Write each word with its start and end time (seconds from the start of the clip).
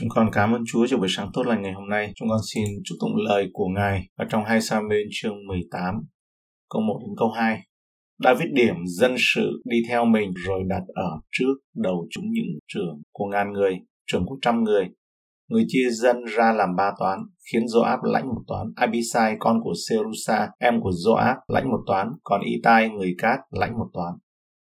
Chúng 0.00 0.08
con 0.08 0.30
cảm 0.32 0.52
ơn 0.52 0.62
Chúa 0.66 0.86
cho 0.86 0.96
buổi 0.96 1.08
sáng 1.10 1.30
tốt 1.32 1.42
lành 1.46 1.62
ngày 1.62 1.72
hôm 1.72 1.88
nay. 1.88 2.12
Chúng 2.16 2.28
con 2.28 2.38
xin 2.54 2.64
chúc 2.84 2.96
tụng 3.00 3.16
lời 3.16 3.48
của 3.52 3.68
Ngài 3.74 4.06
ở 4.16 4.24
trong 4.30 4.44
2 4.44 4.60
Samuel 4.60 5.02
chương 5.10 5.46
18, 5.46 5.94
câu 6.70 6.82
1 6.82 6.98
đến 7.00 7.10
câu 7.16 7.30
2. 7.30 7.60
David 8.24 8.48
điểm 8.52 8.74
dân 8.86 9.14
sự 9.18 9.62
đi 9.64 9.76
theo 9.88 10.04
mình 10.04 10.32
rồi 10.46 10.62
đặt 10.68 10.82
ở 10.94 11.10
trước 11.32 11.54
đầu 11.74 12.06
chúng 12.10 12.24
những 12.30 12.58
trưởng 12.68 13.02
của 13.12 13.24
ngàn 13.24 13.52
người, 13.52 13.74
trưởng 14.06 14.26
của 14.26 14.38
trăm 14.42 14.64
người. 14.64 14.84
Người 15.48 15.64
chia 15.68 15.90
dân 15.90 16.16
ra 16.36 16.52
làm 16.52 16.68
ba 16.76 16.92
toán, 16.98 17.18
khiến 17.52 17.62
Joab 17.62 17.98
lãnh 18.02 18.28
một 18.28 18.42
toán, 18.46 18.66
Abisai 18.76 19.36
con 19.38 19.60
của 19.64 19.74
Serusa, 19.88 20.48
em 20.58 20.80
của 20.80 20.92
Joab 21.06 21.36
lãnh 21.48 21.70
một 21.70 21.80
toán, 21.86 22.08
còn 22.22 22.40
Itai 22.44 22.90
người 22.90 23.14
Cát 23.18 23.38
lãnh 23.50 23.72
một 23.78 23.90
toán. 23.94 24.14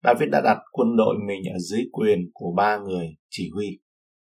David 0.04 0.28
đã 0.32 0.40
đặt 0.40 0.58
quân 0.72 0.96
đội 0.96 1.16
mình 1.26 1.40
ở 1.52 1.58
dưới 1.58 1.84
quyền 1.92 2.18
của 2.32 2.54
ba 2.56 2.78
người 2.78 3.06
chỉ 3.30 3.50
huy. 3.54 3.78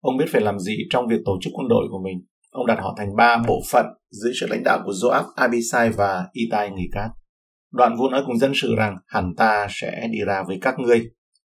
Ông 0.08 0.18
biết 0.18 0.26
phải 0.32 0.42
làm 0.42 0.60
gì 0.60 0.78
trong 0.90 1.08
việc 1.08 1.20
tổ 1.26 1.38
chức 1.42 1.54
quân 1.56 1.68
đội 1.68 1.88
của 1.92 2.00
mình. 2.04 2.18
Ông 2.52 2.66
đặt 2.66 2.78
họ 2.82 2.96
thành 2.98 3.16
ba 3.16 3.38
bộ 3.48 3.62
phận 3.72 3.86
dưới 4.12 4.34
sự 4.40 4.48
lãnh 4.50 4.64
đạo 4.66 4.80
của 4.86 4.92
Joab, 4.92 5.24
Abisai 5.36 5.90
và 5.90 6.26
Itai 6.32 6.70
người 6.70 6.88
Cát. 6.92 7.10
Đoạn 7.74 7.96
vua 7.98 8.10
nói 8.10 8.24
cùng 8.26 8.38
dân 8.38 8.52
sự 8.56 8.76
rằng 8.78 8.96
hẳn 9.08 9.34
ta 9.38 9.68
sẽ 9.70 10.08
đi 10.12 10.20
ra 10.28 10.44
với 10.48 10.58
các 10.62 10.80
ngươi. 10.80 11.04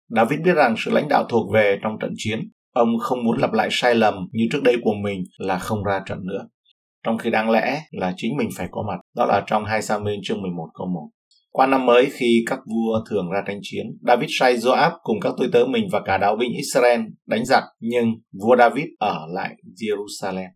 David 0.09 0.41
biết 0.41 0.55
rằng 0.55 0.75
sự 0.79 0.91
lãnh 0.91 1.09
đạo 1.09 1.27
thuộc 1.29 1.53
về 1.53 1.79
trong 1.83 1.93
trận 2.01 2.11
chiến. 2.17 2.39
Ông 2.75 2.89
không 3.01 3.25
muốn 3.25 3.39
lặp 3.39 3.53
lại 3.53 3.69
sai 3.71 3.95
lầm 3.95 4.15
như 4.33 4.45
trước 4.53 4.63
đây 4.65 4.77
của 4.83 4.95
mình 5.03 5.25
là 5.39 5.59
không 5.59 5.85
ra 5.85 6.03
trận 6.07 6.19
nữa. 6.27 6.49
Trong 7.07 7.19
khi 7.19 7.31
đáng 7.31 7.51
lẽ 7.51 7.81
là 7.91 8.13
chính 8.17 8.37
mình 8.37 8.49
phải 8.57 8.69
có 8.71 8.85
mặt. 8.89 9.01
Đó 9.17 9.27
là 9.27 9.45
trong 9.47 9.65
2 9.65 9.83
Samuel 9.83 10.19
chương 10.23 10.43
11 10.43 10.69
câu 10.75 10.87
1. 10.87 11.09
Qua 11.57 11.67
năm 11.67 11.87
mới 11.87 12.11
khi 12.13 12.45
các 12.47 12.59
vua 12.67 13.05
thường 13.11 13.31
ra 13.31 13.43
tranh 13.47 13.59
chiến, 13.63 13.87
David 14.07 14.31
sai 14.33 14.57
Joab 14.57 14.91
cùng 15.03 15.21
các 15.21 15.33
tôi 15.39 15.49
tớ 15.53 15.65
mình 15.69 15.85
và 15.93 16.01
cả 16.05 16.19
đạo 16.19 16.37
binh 16.37 16.53
Israel 16.57 17.01
đánh 17.27 17.45
giặc, 17.45 17.63
nhưng 17.81 18.07
vua 18.43 18.57
David 18.57 18.85
ở 18.99 19.19
lại 19.35 19.55
Jerusalem. 19.77 20.49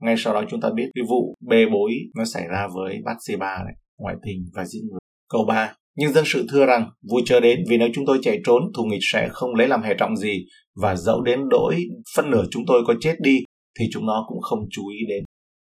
Ngay 0.00 0.14
sau 0.18 0.34
đó 0.34 0.42
chúng 0.50 0.60
ta 0.60 0.68
biết 0.76 0.90
cái 0.94 1.04
vụ 1.08 1.34
bê 1.48 1.66
bối 1.72 1.92
nó 2.16 2.24
xảy 2.24 2.42
ra 2.50 2.68
với 2.74 2.96
Bathsheba 3.04 3.56
này, 3.64 3.74
ngoại 3.98 4.14
tình 4.22 4.44
và 4.54 4.64
giết 4.64 4.80
người. 4.90 4.98
Câu 5.30 5.44
3. 5.48 5.74
Nhưng 5.96 6.12
dân 6.12 6.24
sự 6.26 6.46
thưa 6.52 6.66
rằng, 6.66 6.90
vui 7.10 7.22
chờ 7.26 7.40
đến 7.40 7.58
vì 7.70 7.78
nếu 7.78 7.88
chúng 7.94 8.06
tôi 8.06 8.18
chạy 8.22 8.38
trốn, 8.44 8.62
thù 8.76 8.84
nghịch 8.84 9.02
sẽ 9.12 9.28
không 9.32 9.54
lấy 9.54 9.68
làm 9.68 9.82
hề 9.82 9.94
trọng 9.98 10.16
gì, 10.16 10.46
và 10.76 10.96
dẫu 10.96 11.22
đến 11.22 11.40
đỗi 11.50 11.76
phân 12.16 12.30
nửa 12.30 12.44
chúng 12.50 12.62
tôi 12.66 12.82
có 12.86 12.94
chết 13.00 13.14
đi, 13.20 13.38
thì 13.78 13.84
chúng 13.92 14.06
nó 14.06 14.24
cũng 14.28 14.40
không 14.40 14.58
chú 14.70 14.88
ý 14.88 14.98
đến. 15.08 15.24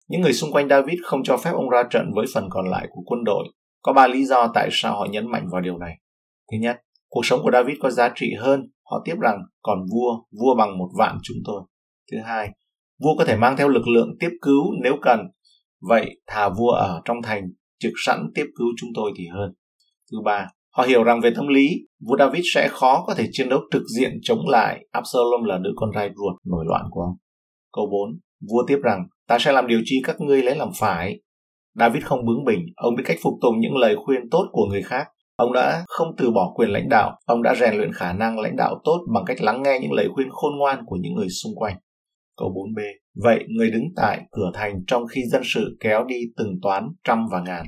Những 0.09 0.22
người 0.22 0.33
xung 0.33 0.52
quanh 0.52 0.70
David 0.70 1.00
không 1.04 1.23
cho 1.23 1.38
phép 1.38 1.52
ông 1.54 1.70
ra 1.70 1.83
trận 1.89 2.06
với 2.16 2.26
phần 2.33 2.48
còn 2.50 2.70
lại 2.70 2.88
của 2.89 3.02
quân 3.06 3.23
đội, 3.23 3.48
có 3.82 3.94
ba 3.94 4.08
lý 4.08 4.26
do 4.26 4.52
tại 4.54 4.70
sao 4.72 4.94
họ 4.94 5.08
nhấn 5.12 5.32
mạnh 5.32 5.48
vào 5.52 5.62
điều 5.62 5.78
này. 5.78 5.96
Thứ 6.52 6.58
nhất, 6.62 6.82
cuộc 7.10 7.26
sống 7.26 7.40
của 7.44 7.52
David 7.52 7.78
có 7.80 7.90
giá 7.90 8.12
trị 8.16 8.34
hơn. 8.40 8.62
Họ 8.84 9.02
tiếp 9.06 9.16
rằng, 9.22 9.38
còn 9.62 9.80
vua, 9.92 10.24
vua 10.42 10.56
bằng 10.58 10.78
một 10.78 10.90
vạn 10.98 11.18
chúng 11.24 11.38
tôi. 11.46 11.62
Thứ 12.12 12.18
hai, 12.26 12.50
vua 13.04 13.16
có 13.18 13.26
thể 13.26 13.38
mang 13.38 13.58
theo 13.58 13.68
lực 13.68 13.88
lượng 13.88 14.10
tiếp 14.20 14.30
cứu 14.42 14.64
nếu 14.84 14.94
cần. 15.02 15.20
Vậy 15.82 16.22
thà 16.28 16.50
vua 16.50 16.72
ở 16.72 17.02
trong 17.06 17.18
thành 17.24 17.44
trực 17.80 17.92
sẵn 18.06 18.28
tiếp 18.36 18.46
cứu 18.56 18.68
chúng 18.78 18.90
tôi 18.96 19.12
thì 19.18 19.28
hơn. 19.34 19.54
Thứ 20.12 20.18
ba, 20.26 20.48
họ 20.76 20.84
hiểu 20.84 21.04
rằng 21.04 21.22
về 21.22 21.32
tâm 21.36 21.48
lý, 21.48 21.70
vua 22.08 22.18
David 22.20 22.44
sẽ 22.54 22.68
khó 22.72 23.04
có 23.08 23.14
thể 23.14 23.28
chiến 23.32 23.50
đấu 23.50 23.60
trực 23.72 23.84
diện 23.98 24.12
chống 24.22 24.48
lại 24.48 24.86
Absalom 24.92 25.44
là 25.44 25.58
đứa 25.58 25.72
con 25.76 25.90
trai 25.96 26.10
ruột 26.16 26.36
nổi 26.46 26.66
loạn 26.68 26.86
của 26.92 27.02
ông. 27.02 27.16
Câu 27.74 27.86
4, 27.92 28.20
vua 28.50 28.64
tiếp 28.68 28.78
rằng, 28.84 29.08
ta 29.28 29.40
sẽ 29.40 29.52
làm 29.52 29.68
điều 29.68 29.82
chi 29.86 30.02
các 30.04 30.22
ngươi 30.22 30.44
lấy 30.44 30.56
làm 30.56 30.70
phải, 30.80 31.22
David 31.80 32.04
không 32.04 32.26
bướng 32.26 32.46
bỉnh, 32.46 32.66
ông 32.76 32.96
biết 32.96 33.04
cách 33.06 33.18
phục 33.22 33.34
tùng 33.42 33.60
những 33.60 33.76
lời 33.78 33.96
khuyên 34.06 34.30
tốt 34.32 34.46
của 34.52 34.66
người 34.66 34.82
khác. 34.82 35.08
Ông 35.36 35.54
đã 35.54 35.84
không 35.88 36.08
từ 36.18 36.32
bỏ 36.32 36.54
quyền 36.56 36.70
lãnh 36.70 36.90
đạo, 36.90 37.20
ông 37.26 37.44
đã 37.44 37.56
rèn 37.56 37.76
luyện 37.76 37.94
khả 37.94 38.14
năng 38.14 38.40
lãnh 38.40 38.56
đạo 38.56 38.82
tốt 38.84 39.00
bằng 39.14 39.24
cách 39.26 39.42
lắng 39.42 39.64
nghe 39.64 39.80
những 39.82 39.92
lời 39.92 40.08
khuyên 40.14 40.28
khôn 40.30 40.52
ngoan 40.58 40.80
của 40.86 40.96
những 41.02 41.14
người 41.14 41.30
xung 41.30 41.56
quanh. 41.56 41.76
Câu 42.38 42.50
4b. 42.50 42.82
Vậy 43.24 43.44
người 43.58 43.72
đứng 43.72 43.84
tại 43.96 44.22
cửa 44.32 44.52
thành 44.54 44.74
trong 44.88 45.08
khi 45.08 45.22
dân 45.32 45.42
sự 45.46 45.78
kéo 45.80 46.04
đi 46.04 46.16
từng 46.38 46.60
toán 46.62 46.88
trăm 47.04 47.26
và 47.32 47.42
ngàn. 47.46 47.66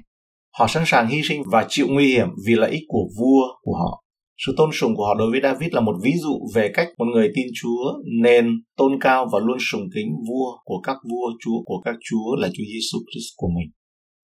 Họ 0.59 0.67
sẵn 0.67 0.83
sàng 0.85 1.07
hy 1.07 1.21
sinh 1.23 1.41
và 1.51 1.65
chịu 1.69 1.87
nguy 1.89 2.07
hiểm 2.07 2.27
vì 2.47 2.55
lợi 2.55 2.71
ích 2.71 2.83
của 2.87 3.09
vua 3.19 3.41
của 3.61 3.73
họ. 3.73 4.03
Sự 4.45 4.53
tôn 4.57 4.69
sùng 4.73 4.95
của 4.95 5.05
họ 5.05 5.13
đối 5.13 5.31
với 5.31 5.39
David 5.43 5.73
là 5.73 5.81
một 5.81 5.95
ví 6.03 6.13
dụ 6.17 6.39
về 6.55 6.71
cách 6.73 6.87
một 6.97 7.05
người 7.13 7.31
tin 7.35 7.45
Chúa 7.61 7.93
nên 8.21 8.45
tôn 8.77 8.91
cao 9.01 9.27
và 9.33 9.39
luôn 9.39 9.57
sùng 9.71 9.81
kính 9.95 10.07
vua 10.29 10.57
của 10.65 10.81
các 10.83 10.97
vua, 11.09 11.31
Chúa 11.39 11.63
của 11.65 11.81
các 11.85 11.95
Chúa 12.09 12.35
là 12.35 12.47
Chúa 12.47 12.63
Giêsu 12.73 12.97
Christ 13.11 13.33
của 13.37 13.47
mình. 13.55 13.71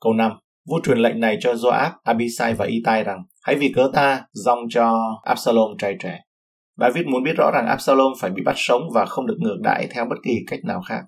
Câu 0.02 0.14
5. 0.14 0.32
Vua 0.70 0.80
truyền 0.84 0.98
lệnh 0.98 1.20
này 1.20 1.38
cho 1.40 1.54
Joab, 1.54 1.92
Abisai 2.04 2.54
và 2.54 2.66
Itai 2.66 3.04
rằng 3.04 3.24
hãy 3.44 3.56
vì 3.56 3.72
cớ 3.76 3.90
ta 3.94 4.24
dòng 4.32 4.60
cho 4.70 4.94
Absalom 5.24 5.78
trai 5.78 5.96
trẻ. 6.00 6.20
David 6.78 7.06
muốn 7.06 7.24
biết 7.24 7.34
rõ 7.38 7.52
rằng 7.54 7.68
Absalom 7.68 8.14
phải 8.20 8.32
bị 8.32 8.42
bắt 8.46 8.56
sống 8.58 8.82
và 8.94 9.06
không 9.06 9.28
được 9.28 9.38
ngược 9.40 9.58
đãi 9.64 9.88
theo 9.92 10.06
bất 10.10 10.16
kỳ 10.24 10.34
cách 10.48 10.60
nào 10.64 10.82
khác. 10.82 11.02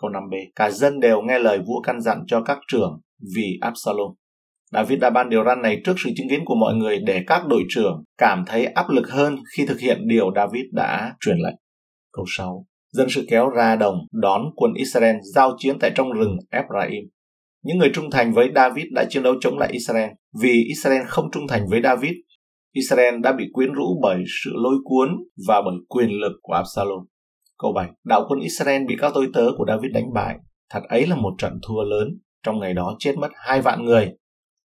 Câu 0.00 0.10
5b. 0.10 0.36
Cả 0.56 0.70
dân 0.70 1.00
đều 1.00 1.22
nghe 1.22 1.38
lời 1.38 1.58
vua 1.58 1.80
căn 1.82 2.00
dặn 2.00 2.18
cho 2.26 2.42
các 2.42 2.58
trưởng 2.68 3.00
vì 3.36 3.58
Absalom. 3.60 4.12
David 4.72 5.00
đã 5.00 5.10
ban 5.10 5.28
điều 5.30 5.44
răn 5.44 5.62
này 5.62 5.80
trước 5.84 5.94
sự 5.96 6.10
chứng 6.16 6.28
kiến 6.30 6.40
của 6.44 6.54
mọi 6.54 6.74
người 6.74 6.98
để 7.06 7.24
các 7.26 7.46
đội 7.46 7.62
trưởng 7.68 8.04
cảm 8.18 8.44
thấy 8.46 8.66
áp 8.66 8.90
lực 8.90 9.10
hơn 9.10 9.36
khi 9.56 9.66
thực 9.66 9.80
hiện 9.80 10.08
điều 10.08 10.32
David 10.36 10.64
đã 10.72 11.14
truyền 11.20 11.36
lệnh. 11.36 11.54
Câu 12.12 12.24
6. 12.28 12.66
Dân 12.92 13.06
sự 13.10 13.26
kéo 13.30 13.48
ra 13.48 13.76
đồng 13.76 13.96
đón 14.12 14.42
quân 14.56 14.72
Israel 14.74 15.16
giao 15.34 15.56
chiến 15.58 15.78
tại 15.80 15.92
trong 15.94 16.12
rừng 16.12 16.36
Ephraim. 16.50 17.04
Những 17.64 17.78
người 17.78 17.90
trung 17.94 18.10
thành 18.10 18.32
với 18.32 18.48
David 18.54 18.84
đã 18.92 19.04
chiến 19.08 19.22
đấu 19.22 19.34
chống 19.40 19.58
lại 19.58 19.68
Israel. 19.72 20.10
Vì 20.42 20.64
Israel 20.68 21.02
không 21.06 21.30
trung 21.32 21.46
thành 21.48 21.66
với 21.70 21.80
David, 21.82 22.12
Israel 22.72 23.14
đã 23.22 23.32
bị 23.32 23.44
quyến 23.52 23.72
rũ 23.72 24.00
bởi 24.02 24.22
sự 24.44 24.50
lôi 24.54 24.74
cuốn 24.84 25.08
và 25.48 25.62
bởi 25.62 25.74
quyền 25.88 26.10
lực 26.10 26.32
của 26.42 26.52
Absalom. 26.52 27.00
Câu 27.58 27.72
7. 27.72 27.88
Đạo 28.04 28.24
quân 28.28 28.40
Israel 28.40 28.82
bị 28.88 28.96
các 28.98 29.12
tôi 29.14 29.28
tớ 29.34 29.46
của 29.56 29.64
David 29.68 29.92
đánh 29.92 30.12
bại. 30.14 30.36
Thật 30.70 30.80
ấy 30.88 31.06
là 31.06 31.16
một 31.16 31.32
trận 31.38 31.52
thua 31.68 31.82
lớn. 31.82 32.08
Trong 32.42 32.58
ngày 32.60 32.74
đó 32.74 32.96
chết 32.98 33.14
mất 33.18 33.28
hai 33.34 33.60
vạn 33.60 33.84
người. 33.84 34.12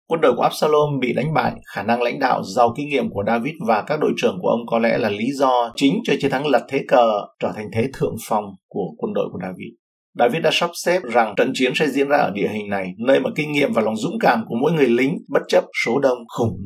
Quân 0.08 0.22
đội 0.22 0.34
của 0.36 0.42
Absalom 0.42 1.00
bị 1.00 1.14
đánh 1.14 1.34
bại, 1.34 1.54
khả 1.74 1.84
năng 1.84 2.02
lãnh 2.02 2.20
đạo 2.20 2.44
giàu 2.44 2.74
kinh 2.78 2.90
nghiệm 2.90 3.10
của 3.10 3.24
David 3.28 3.54
và 3.68 3.84
các 3.88 4.00
đội 4.00 4.12
trưởng 4.18 4.38
của 4.42 4.48
ông 4.48 4.60
có 4.68 4.80
lẽ 4.80 4.98
là 4.98 5.10
lý 5.10 5.26
do 5.34 5.72
chính 5.76 6.00
cho 6.04 6.14
chiến 6.20 6.32
thắng 6.32 6.48
lật 6.48 6.66
thế 6.70 6.86
cờ 6.88 7.22
trở 7.40 7.52
thành 7.56 7.66
thế 7.74 7.88
thượng 7.94 8.16
phong 8.28 8.46
của 8.68 8.88
quân 8.98 9.14
đội 9.14 9.30
của 9.32 9.40
David. 9.42 9.74
David 10.20 10.42
đã 10.44 10.50
sắp 10.54 10.70
xếp 10.74 11.02
rằng 11.04 11.34
trận 11.38 11.52
chiến 11.54 11.72
sẽ 11.76 11.88
diễn 11.88 12.08
ra 12.08 12.18
ở 12.18 12.32
địa 12.32 12.48
hình 12.54 12.70
này, 12.70 12.94
nơi 12.98 13.20
mà 13.20 13.30
kinh 13.36 13.52
nghiệm 13.52 13.74
và 13.74 13.82
lòng 13.82 13.96
dũng 13.96 14.20
cảm 14.20 14.44
của 14.48 14.56
mỗi 14.62 14.72
người 14.72 14.90
lính 14.90 15.18
bất 15.30 15.42
chấp 15.48 15.64
số 15.86 16.00
đông 16.00 16.18
khủng. 16.38 16.58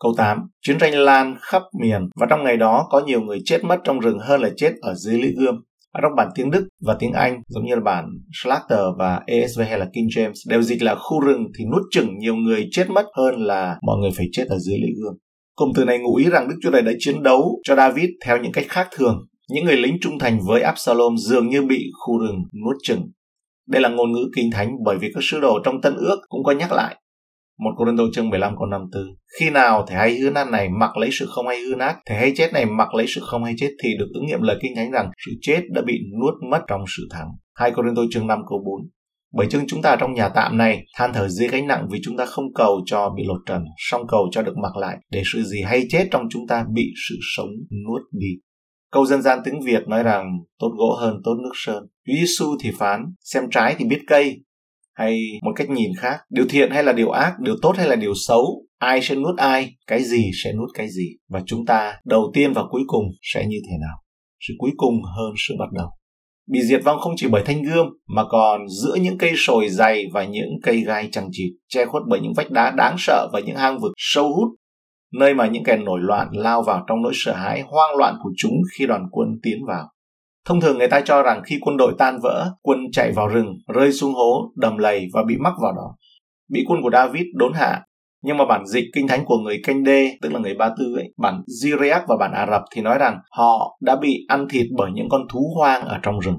Câu 0.00 0.14
8. 0.16 0.38
Chiến 0.66 0.78
tranh 0.78 0.94
lan 0.98 1.36
khắp 1.40 1.62
miền 1.80 2.08
và 2.20 2.26
trong 2.30 2.44
ngày 2.44 2.56
đó 2.56 2.86
có 2.90 3.00
nhiều 3.06 3.20
người 3.20 3.38
chết 3.44 3.64
mất 3.64 3.80
trong 3.84 4.00
rừng 4.00 4.18
hơn 4.18 4.40
là 4.40 4.50
chết 4.56 4.72
ở 4.82 4.94
dưới 4.94 5.22
lưỡi 5.22 5.32
gươm. 5.38 5.54
Ở 5.92 6.00
trong 6.02 6.12
bản 6.16 6.28
tiếng 6.34 6.50
Đức 6.50 6.68
và 6.86 6.96
tiếng 6.98 7.12
Anh, 7.12 7.42
giống 7.48 7.64
như 7.64 7.74
là 7.74 7.80
bản 7.84 8.04
Schlachter 8.32 8.80
và 8.98 9.20
ESV 9.26 9.60
hay 9.68 9.78
là 9.78 9.86
King 9.92 10.06
James, 10.06 10.32
đều 10.48 10.62
dịch 10.62 10.82
là 10.82 10.94
khu 10.94 11.20
rừng 11.20 11.44
thì 11.58 11.64
nuốt 11.64 11.82
chừng 11.90 12.18
nhiều 12.18 12.34
người 12.34 12.68
chết 12.70 12.90
mất 12.90 13.06
hơn 13.16 13.34
là 13.34 13.76
mọi 13.82 13.96
người 14.00 14.10
phải 14.16 14.26
chết 14.32 14.44
ở 14.48 14.58
dưới 14.58 14.78
lưỡi 14.78 14.90
gươm. 15.02 15.14
Cụm 15.56 15.70
từ 15.76 15.84
này 15.84 15.98
ngụ 15.98 16.14
ý 16.14 16.24
rằng 16.30 16.48
Đức 16.48 16.54
Chúa 16.62 16.70
Trời 16.70 16.82
đã 16.82 16.92
chiến 16.98 17.22
đấu 17.22 17.60
cho 17.64 17.76
David 17.76 18.10
theo 18.26 18.38
những 18.38 18.52
cách 18.52 18.66
khác 18.68 18.88
thường 18.96 19.26
những 19.48 19.64
người 19.64 19.76
lính 19.76 19.96
trung 20.00 20.18
thành 20.18 20.38
với 20.46 20.62
Absalom 20.62 21.16
dường 21.16 21.48
như 21.48 21.62
bị 21.62 21.90
khu 21.92 22.18
rừng 22.18 22.42
nuốt 22.64 22.76
chừng. 22.82 23.10
Đây 23.68 23.82
là 23.82 23.88
ngôn 23.88 24.12
ngữ 24.12 24.30
kinh 24.36 24.50
thánh 24.50 24.70
bởi 24.84 24.98
vì 24.98 25.10
các 25.14 25.20
sứ 25.22 25.40
đồ 25.40 25.58
trong 25.64 25.80
Tân 25.80 25.96
Ước 25.96 26.20
cũng 26.28 26.44
có 26.44 26.52
nhắc 26.52 26.72
lại. 26.72 26.96
Một 27.58 27.70
Cô 27.76 27.84
Đô 27.84 28.04
chương 28.12 28.28
15 28.28 28.56
câu 28.56 28.66
54 28.66 29.14
Khi 29.40 29.50
nào 29.50 29.86
thể 29.88 29.96
hay 29.96 30.18
hư 30.18 30.30
nát 30.30 30.48
này 30.48 30.68
mặc 30.68 30.96
lấy 30.96 31.10
sự 31.12 31.26
không 31.28 31.46
hay 31.46 31.60
hư 31.60 31.74
nát, 31.74 31.96
thể 32.06 32.14
hay 32.14 32.32
chết 32.36 32.52
này 32.52 32.66
mặc 32.66 32.94
lấy 32.94 33.06
sự 33.14 33.20
không 33.24 33.44
hay 33.44 33.54
chết 33.56 33.70
thì 33.82 33.88
được 33.98 34.06
ứng 34.14 34.26
nghiệm 34.26 34.42
lời 34.42 34.56
kinh 34.62 34.72
thánh 34.76 34.90
rằng 34.90 35.10
sự 35.26 35.32
chết 35.40 35.60
đã 35.70 35.82
bị 35.86 35.98
nuốt 36.20 36.34
mất 36.50 36.60
trong 36.68 36.84
sự 36.96 37.02
thắng. 37.10 37.28
Hai 37.54 37.70
Cô 37.76 37.82
Đô 37.82 38.02
chương 38.10 38.26
5 38.26 38.38
câu 38.48 38.58
4 38.58 38.88
bởi 39.36 39.46
chưng 39.50 39.64
chúng 39.68 39.82
ta 39.82 39.96
trong 40.00 40.14
nhà 40.14 40.28
tạm 40.28 40.58
này 40.58 40.84
than 40.96 41.12
thở 41.14 41.28
dưới 41.28 41.48
gánh 41.48 41.66
nặng 41.66 41.86
vì 41.90 41.98
chúng 42.04 42.16
ta 42.16 42.26
không 42.26 42.54
cầu 42.54 42.80
cho 42.86 43.10
bị 43.16 43.22
lột 43.26 43.40
trần, 43.46 43.64
song 43.76 44.02
cầu 44.08 44.28
cho 44.32 44.42
được 44.42 44.56
mặc 44.62 44.76
lại 44.76 44.96
để 45.10 45.22
sự 45.32 45.42
gì 45.42 45.62
hay 45.62 45.86
chết 45.90 46.08
trong 46.10 46.22
chúng 46.30 46.46
ta 46.46 46.64
bị 46.74 46.92
sự 47.08 47.14
sống 47.36 47.48
nuốt 47.86 48.02
đi. 48.12 48.28
Câu 48.94 49.06
dân 49.06 49.22
gian 49.22 49.38
tiếng 49.44 49.60
Việt 49.60 49.88
nói 49.88 50.02
rằng 50.02 50.38
tốt 50.58 50.72
gỗ 50.76 50.96
hơn 51.00 51.20
tốt 51.24 51.34
nước 51.42 51.52
sơn. 51.54 51.86
Chúa 52.06 52.12
Giêsu 52.14 52.44
thì 52.60 52.70
phán, 52.78 53.04
xem 53.24 53.44
trái 53.50 53.74
thì 53.78 53.84
biết 53.84 54.00
cây. 54.06 54.36
Hay 54.94 55.20
một 55.42 55.52
cách 55.56 55.70
nhìn 55.70 55.90
khác, 55.98 56.18
điều 56.30 56.44
thiện 56.50 56.70
hay 56.70 56.84
là 56.84 56.92
điều 56.92 57.10
ác, 57.10 57.34
điều 57.40 57.54
tốt 57.62 57.72
hay 57.76 57.88
là 57.88 57.96
điều 57.96 58.12
xấu, 58.14 58.66
ai 58.78 59.02
sẽ 59.02 59.14
nuốt 59.14 59.36
ai, 59.36 59.74
cái 59.86 60.04
gì 60.04 60.30
sẽ 60.44 60.52
nuốt 60.52 60.70
cái 60.74 60.88
gì. 60.88 61.08
Và 61.28 61.42
chúng 61.46 61.66
ta 61.66 61.94
đầu 62.04 62.30
tiên 62.34 62.52
và 62.52 62.62
cuối 62.70 62.82
cùng 62.86 63.04
sẽ 63.22 63.46
như 63.46 63.56
thế 63.70 63.76
nào? 63.80 63.96
Sự 64.48 64.54
cuối 64.58 64.70
cùng 64.76 64.94
hơn 65.16 65.34
sự 65.48 65.54
bắt 65.58 65.72
đầu. 65.72 65.88
Bị 66.50 66.62
diệt 66.62 66.84
vong 66.84 66.98
không 67.00 67.14
chỉ 67.16 67.26
bởi 67.30 67.42
thanh 67.46 67.62
gươm 67.62 67.86
mà 68.06 68.22
còn 68.28 68.60
giữa 68.68 68.94
những 68.94 69.18
cây 69.18 69.32
sồi 69.36 69.68
dày 69.68 70.04
và 70.12 70.24
những 70.24 70.50
cây 70.62 70.80
gai 70.80 71.08
chằng 71.12 71.28
chịt, 71.32 71.52
che 71.68 71.84
khuất 71.84 72.02
bởi 72.08 72.20
những 72.20 72.32
vách 72.36 72.50
đá 72.50 72.70
đáng 72.70 72.96
sợ 72.98 73.28
và 73.32 73.40
những 73.40 73.56
hang 73.56 73.80
vực 73.80 73.92
sâu 73.96 74.34
hút 74.34 74.48
nơi 75.18 75.34
mà 75.34 75.46
những 75.46 75.64
kẻ 75.64 75.76
nổi 75.76 76.00
loạn 76.02 76.28
lao 76.32 76.62
vào 76.62 76.84
trong 76.86 77.02
nỗi 77.02 77.12
sợ 77.14 77.32
hãi 77.32 77.62
hoang 77.66 77.96
loạn 77.96 78.16
của 78.22 78.30
chúng 78.36 78.52
khi 78.78 78.86
đoàn 78.86 79.06
quân 79.10 79.28
tiến 79.42 79.58
vào. 79.66 79.88
Thông 80.46 80.60
thường 80.60 80.78
người 80.78 80.88
ta 80.88 81.00
cho 81.00 81.22
rằng 81.22 81.42
khi 81.44 81.58
quân 81.60 81.76
đội 81.76 81.94
tan 81.98 82.18
vỡ, 82.22 82.50
quân 82.62 82.78
chạy 82.92 83.12
vào 83.12 83.28
rừng, 83.28 83.58
rơi 83.74 83.92
xuống 83.92 84.14
hố, 84.14 84.52
đầm 84.56 84.78
lầy 84.78 85.08
và 85.12 85.22
bị 85.22 85.36
mắc 85.36 85.52
vào 85.62 85.72
đó. 85.72 85.96
Bị 86.50 86.64
quân 86.68 86.82
của 86.82 86.90
David 86.92 87.24
đốn 87.34 87.52
hạ. 87.52 87.82
Nhưng 88.22 88.36
mà 88.36 88.44
bản 88.44 88.66
dịch 88.66 88.84
kinh 88.94 89.08
thánh 89.08 89.24
của 89.24 89.38
người 89.38 89.60
Canh 89.64 89.84
Đê, 89.84 90.18
tức 90.22 90.32
là 90.32 90.38
người 90.38 90.54
Ba 90.54 90.70
Tư 90.78 90.94
ấy, 90.96 91.12
bản 91.18 91.42
Syriac 91.62 92.02
và 92.08 92.16
bản 92.20 92.32
Ả 92.32 92.46
Rập 92.50 92.62
thì 92.74 92.82
nói 92.82 92.98
rằng 92.98 93.18
họ 93.30 93.78
đã 93.80 93.96
bị 93.96 94.24
ăn 94.28 94.46
thịt 94.50 94.66
bởi 94.76 94.90
những 94.94 95.08
con 95.10 95.20
thú 95.32 95.54
hoang 95.56 95.84
ở 95.84 95.98
trong 96.02 96.18
rừng. 96.18 96.36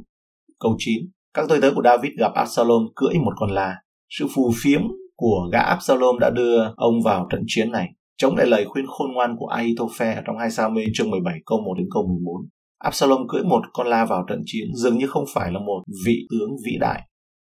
Câu 0.60 0.76
9. 0.78 1.00
Các 1.34 1.46
tôi 1.50 1.62
tớ 1.62 1.72
của 1.76 1.82
David 1.84 2.12
gặp 2.18 2.32
Absalom 2.34 2.88
cưỡi 2.96 3.14
một 3.26 3.34
con 3.36 3.52
la. 3.52 3.76
Sự 4.10 4.28
phù 4.36 4.52
phiếm 4.64 4.82
của 5.16 5.50
gã 5.52 5.60
Absalom 5.60 6.20
đã 6.20 6.30
đưa 6.30 6.74
ông 6.76 7.02
vào 7.04 7.28
trận 7.30 7.44
chiến 7.48 7.72
này, 7.72 7.90
chống 8.18 8.36
lại 8.36 8.48
lời 8.48 8.66
khuyên 8.66 8.86
khôn 8.88 9.12
ngoan 9.14 9.36
của 9.40 9.48
Ahithophel 9.48 10.18
trong 10.28 10.38
2 10.38 10.52
Sa-mê 10.52 10.82
chương 10.94 11.12
17 11.12 11.34
câu 11.46 11.62
1 11.66 11.74
đến 11.78 11.88
câu 11.94 12.08
14. 12.08 12.50
Absalom 12.80 13.28
cưỡi 13.28 13.44
một 13.44 13.62
con 13.74 13.88
la 13.88 14.06
vào 14.06 14.26
trận 14.30 14.42
chiến 14.46 14.68
dường 14.76 14.98
như 14.98 15.08
không 15.08 15.24
phải 15.34 15.52
là 15.52 15.60
một 15.60 15.84
vị 16.06 16.28
tướng 16.32 16.50
vĩ 16.66 16.78
đại. 16.80 17.02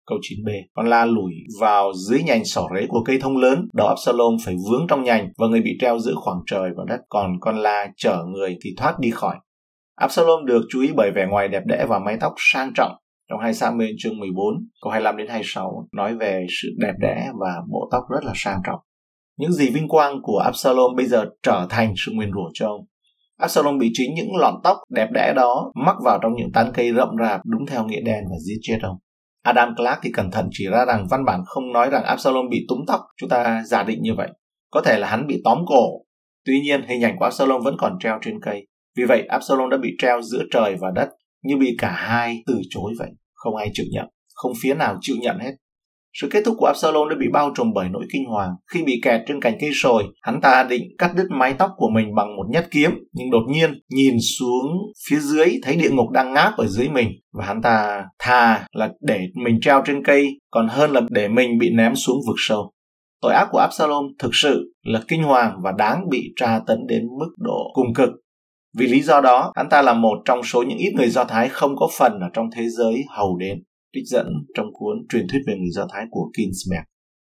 Câu 0.06 0.18
9b, 0.18 0.62
con 0.74 0.86
la 0.86 1.04
lùi 1.04 1.32
vào 1.60 1.92
dưới 2.08 2.22
nhành 2.22 2.44
sỏ 2.44 2.66
rễ 2.74 2.86
của 2.88 3.02
cây 3.04 3.18
thông 3.20 3.36
lớn, 3.36 3.68
đầu 3.74 3.86
Absalom 3.86 4.36
phải 4.44 4.54
vướng 4.70 4.86
trong 4.88 5.04
nhành 5.04 5.28
và 5.38 5.46
người 5.46 5.60
bị 5.60 5.70
treo 5.80 5.98
giữa 5.98 6.14
khoảng 6.14 6.38
trời 6.46 6.70
và 6.76 6.84
đất, 6.88 7.00
còn 7.08 7.32
con 7.40 7.56
la 7.56 7.88
chở 7.96 8.24
người 8.24 8.56
thì 8.64 8.70
thoát 8.76 8.98
đi 9.00 9.10
khỏi. 9.10 9.36
Absalom 9.96 10.46
được 10.46 10.62
chú 10.70 10.80
ý 10.80 10.90
bởi 10.96 11.10
vẻ 11.14 11.26
ngoài 11.30 11.48
đẹp 11.48 11.62
đẽ 11.66 11.86
và 11.88 11.98
mái 11.98 12.16
tóc 12.20 12.34
sang 12.36 12.72
trọng. 12.74 12.92
Trong 13.30 13.40
hai 13.40 13.54
Samuel 13.54 13.90
chương 13.98 14.18
14, 14.18 14.54
câu 14.82 14.90
25 14.90 15.16
đến 15.16 15.28
26 15.28 15.88
nói 15.92 16.16
về 16.16 16.46
sự 16.62 16.68
đẹp 16.78 16.94
đẽ 17.00 17.30
và 17.40 17.54
bộ 17.70 17.88
tóc 17.92 18.04
rất 18.10 18.24
là 18.24 18.32
sang 18.34 18.60
trọng. 18.66 18.80
Những 19.40 19.52
gì 19.52 19.70
vinh 19.70 19.88
quang 19.88 20.22
của 20.22 20.38
Absalom 20.38 20.96
bây 20.96 21.06
giờ 21.06 21.24
trở 21.42 21.66
thành 21.70 21.94
sự 21.96 22.12
nguyền 22.14 22.30
rủa 22.32 22.50
cho 22.54 22.66
ông. 22.68 22.80
Absalom 23.38 23.78
bị 23.78 23.90
chính 23.92 24.14
những 24.14 24.36
lọn 24.36 24.54
tóc 24.64 24.76
đẹp 24.90 25.08
đẽ 25.12 25.32
đó 25.36 25.72
mắc 25.86 25.96
vào 26.04 26.18
trong 26.22 26.32
những 26.36 26.52
tán 26.52 26.70
cây 26.74 26.92
rậm 26.96 27.08
rạp 27.20 27.40
đúng 27.44 27.66
theo 27.66 27.84
nghĩa 27.84 28.00
đen 28.00 28.24
và 28.30 28.36
giết 28.46 28.58
chết 28.62 28.78
ông. 28.82 28.96
Adam 29.42 29.74
Clark 29.76 29.98
thì 30.02 30.10
cẩn 30.12 30.30
thận 30.30 30.48
chỉ 30.50 30.66
ra 30.70 30.84
rằng 30.84 31.06
văn 31.10 31.24
bản 31.24 31.40
không 31.46 31.72
nói 31.72 31.90
rằng 31.90 32.04
Absalom 32.04 32.48
bị 32.50 32.66
túm 32.68 32.78
tóc, 32.86 33.00
chúng 33.16 33.28
ta 33.28 33.62
giả 33.66 33.82
định 33.82 33.98
như 34.02 34.14
vậy. 34.16 34.28
Có 34.70 34.80
thể 34.80 34.98
là 34.98 35.08
hắn 35.08 35.26
bị 35.26 35.40
tóm 35.44 35.58
cổ. 35.66 35.86
Tuy 36.46 36.60
nhiên, 36.60 36.82
hình 36.88 37.04
ảnh 37.04 37.16
của 37.18 37.24
Absalom 37.24 37.62
vẫn 37.62 37.74
còn 37.78 37.98
treo 38.00 38.18
trên 38.22 38.40
cây. 38.42 38.66
Vì 38.96 39.04
vậy, 39.04 39.26
Absalom 39.28 39.70
đã 39.70 39.76
bị 39.76 39.90
treo 39.98 40.22
giữa 40.22 40.42
trời 40.52 40.76
và 40.80 40.90
đất, 40.94 41.08
như 41.42 41.56
bị 41.56 41.76
cả 41.78 41.92
hai 41.96 42.42
từ 42.46 42.60
chối 42.70 42.92
vậy. 42.98 43.10
Không 43.34 43.56
ai 43.56 43.70
chịu 43.72 43.86
nhận, 43.90 44.06
không 44.34 44.52
phía 44.62 44.74
nào 44.74 44.98
chịu 45.00 45.16
nhận 45.20 45.38
hết. 45.38 45.52
Sự 46.12 46.28
kết 46.30 46.42
thúc 46.44 46.54
của 46.58 46.66
Absalom 46.66 47.08
đã 47.08 47.16
bị 47.20 47.26
bao 47.32 47.50
trùm 47.56 47.72
bởi 47.74 47.88
nỗi 47.88 48.04
kinh 48.12 48.24
hoàng. 48.24 48.50
Khi 48.72 48.82
bị 48.82 49.00
kẹt 49.02 49.20
trên 49.26 49.40
cành 49.40 49.56
cây 49.60 49.70
sồi, 49.74 50.04
hắn 50.22 50.40
ta 50.40 50.62
định 50.62 50.82
cắt 50.98 51.10
đứt 51.16 51.26
mái 51.30 51.54
tóc 51.58 51.70
của 51.76 51.88
mình 51.94 52.14
bằng 52.14 52.36
một 52.36 52.46
nhát 52.50 52.70
kiếm, 52.70 52.90
nhưng 53.12 53.30
đột 53.30 53.42
nhiên 53.48 53.74
nhìn 53.88 54.14
xuống 54.38 54.66
phía 55.08 55.18
dưới 55.18 55.58
thấy 55.62 55.76
địa 55.76 55.90
ngục 55.90 56.10
đang 56.10 56.32
ngáp 56.32 56.56
ở 56.56 56.66
dưới 56.66 56.88
mình 56.88 57.08
và 57.32 57.44
hắn 57.44 57.62
ta 57.62 58.04
thà 58.18 58.66
là 58.72 58.90
để 59.00 59.20
mình 59.44 59.58
treo 59.60 59.82
trên 59.86 60.04
cây 60.04 60.28
còn 60.50 60.68
hơn 60.68 60.90
là 60.90 61.00
để 61.10 61.28
mình 61.28 61.58
bị 61.58 61.70
ném 61.70 61.94
xuống 61.94 62.18
vực 62.26 62.36
sâu. 62.38 62.72
Tội 63.22 63.34
ác 63.34 63.48
của 63.52 63.58
Absalom 63.58 64.04
thực 64.18 64.34
sự 64.34 64.74
là 64.82 65.02
kinh 65.08 65.22
hoàng 65.22 65.56
và 65.62 65.72
đáng 65.78 66.08
bị 66.10 66.32
tra 66.36 66.60
tấn 66.66 66.78
đến 66.86 67.02
mức 67.18 67.30
độ 67.38 67.70
cùng 67.74 67.94
cực. 67.94 68.10
Vì 68.76 68.86
lý 68.86 69.00
do 69.00 69.20
đó, 69.20 69.52
hắn 69.56 69.68
ta 69.68 69.82
là 69.82 69.94
một 69.94 70.18
trong 70.24 70.42
số 70.42 70.62
những 70.62 70.78
ít 70.78 70.92
người 70.96 71.08
Do 71.08 71.24
Thái 71.24 71.48
không 71.48 71.76
có 71.76 71.88
phần 71.98 72.12
ở 72.20 72.28
trong 72.32 72.46
thế 72.56 72.68
giới 72.68 73.04
hầu 73.08 73.36
đến 73.36 73.62
trích 73.94 74.04
dẫn 74.06 74.26
trong 74.54 74.66
cuốn 74.72 74.96
Truyền 75.08 75.26
thuyết 75.28 75.40
về 75.46 75.54
người 75.56 75.70
Do 75.70 75.86
Thái 75.92 76.04
của 76.10 76.30
Kinsberg, 76.36 76.84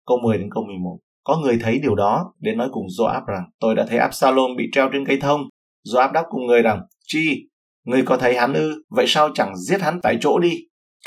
câu 0.07 0.17
10 0.23 0.37
đến 0.37 0.49
câu 0.51 0.63
11. 0.63 0.99
Có 1.23 1.37
người 1.37 1.59
thấy 1.61 1.79
điều 1.79 1.95
đó 1.95 2.33
đến 2.39 2.57
nói 2.57 2.69
cùng 2.71 2.85
Joab 2.99 3.25
rằng 3.25 3.43
tôi 3.59 3.75
đã 3.75 3.85
thấy 3.89 3.99
Absalom 3.99 4.55
bị 4.57 4.63
treo 4.71 4.89
trên 4.93 5.05
cây 5.05 5.17
thông. 5.21 5.41
Joab 5.87 6.11
đáp 6.11 6.23
cùng 6.29 6.45
người 6.45 6.61
rằng 6.61 6.81
chi, 7.07 7.47
người 7.85 8.03
có 8.05 8.17
thấy 8.17 8.35
hắn 8.35 8.53
ư, 8.53 8.83
vậy 8.89 9.05
sao 9.07 9.29
chẳng 9.33 9.57
giết 9.57 9.81
hắn 9.81 9.99
tại 10.03 10.17
chỗ 10.21 10.39
đi? 10.39 10.51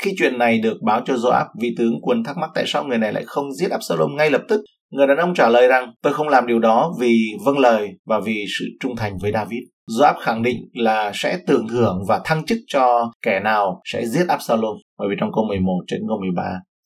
Khi 0.01 0.13
chuyện 0.17 0.37
này 0.37 0.59
được 0.59 0.77
báo 0.85 1.01
cho 1.05 1.13
Joab, 1.13 1.45
vị 1.61 1.75
tướng 1.77 2.01
quân 2.01 2.23
thắc 2.23 2.37
mắc 2.37 2.49
tại 2.55 2.63
sao 2.67 2.83
người 2.83 2.97
này 2.97 3.13
lại 3.13 3.23
không 3.25 3.53
giết 3.53 3.71
Absalom 3.71 4.15
ngay 4.15 4.31
lập 4.31 4.41
tức. 4.49 4.61
Người 4.91 5.07
đàn 5.07 5.17
ông 5.17 5.33
trả 5.33 5.49
lời 5.49 5.67
rằng 5.67 5.93
tôi 6.01 6.13
không 6.13 6.29
làm 6.29 6.47
điều 6.47 6.59
đó 6.59 6.93
vì 6.99 7.27
vâng 7.45 7.59
lời 7.59 7.89
và 8.05 8.19
vì 8.19 8.45
sự 8.59 8.65
trung 8.79 8.95
thành 8.95 9.17
với 9.21 9.31
David. 9.31 9.59
Joab 9.99 10.13
khẳng 10.19 10.43
định 10.43 10.57
là 10.73 11.11
sẽ 11.13 11.39
tưởng 11.47 11.67
thưởng 11.67 12.03
và 12.07 12.21
thăng 12.25 12.45
chức 12.45 12.57
cho 12.67 13.11
kẻ 13.21 13.39
nào 13.39 13.81
sẽ 13.85 14.05
giết 14.05 14.27
Absalom. 14.27 14.75
Bởi 14.99 15.07
vì 15.09 15.15
trong 15.19 15.29
câu 15.35 15.45
11 15.47 15.71
đến 15.91 16.01
câu 16.07 16.17
13, 16.19 16.43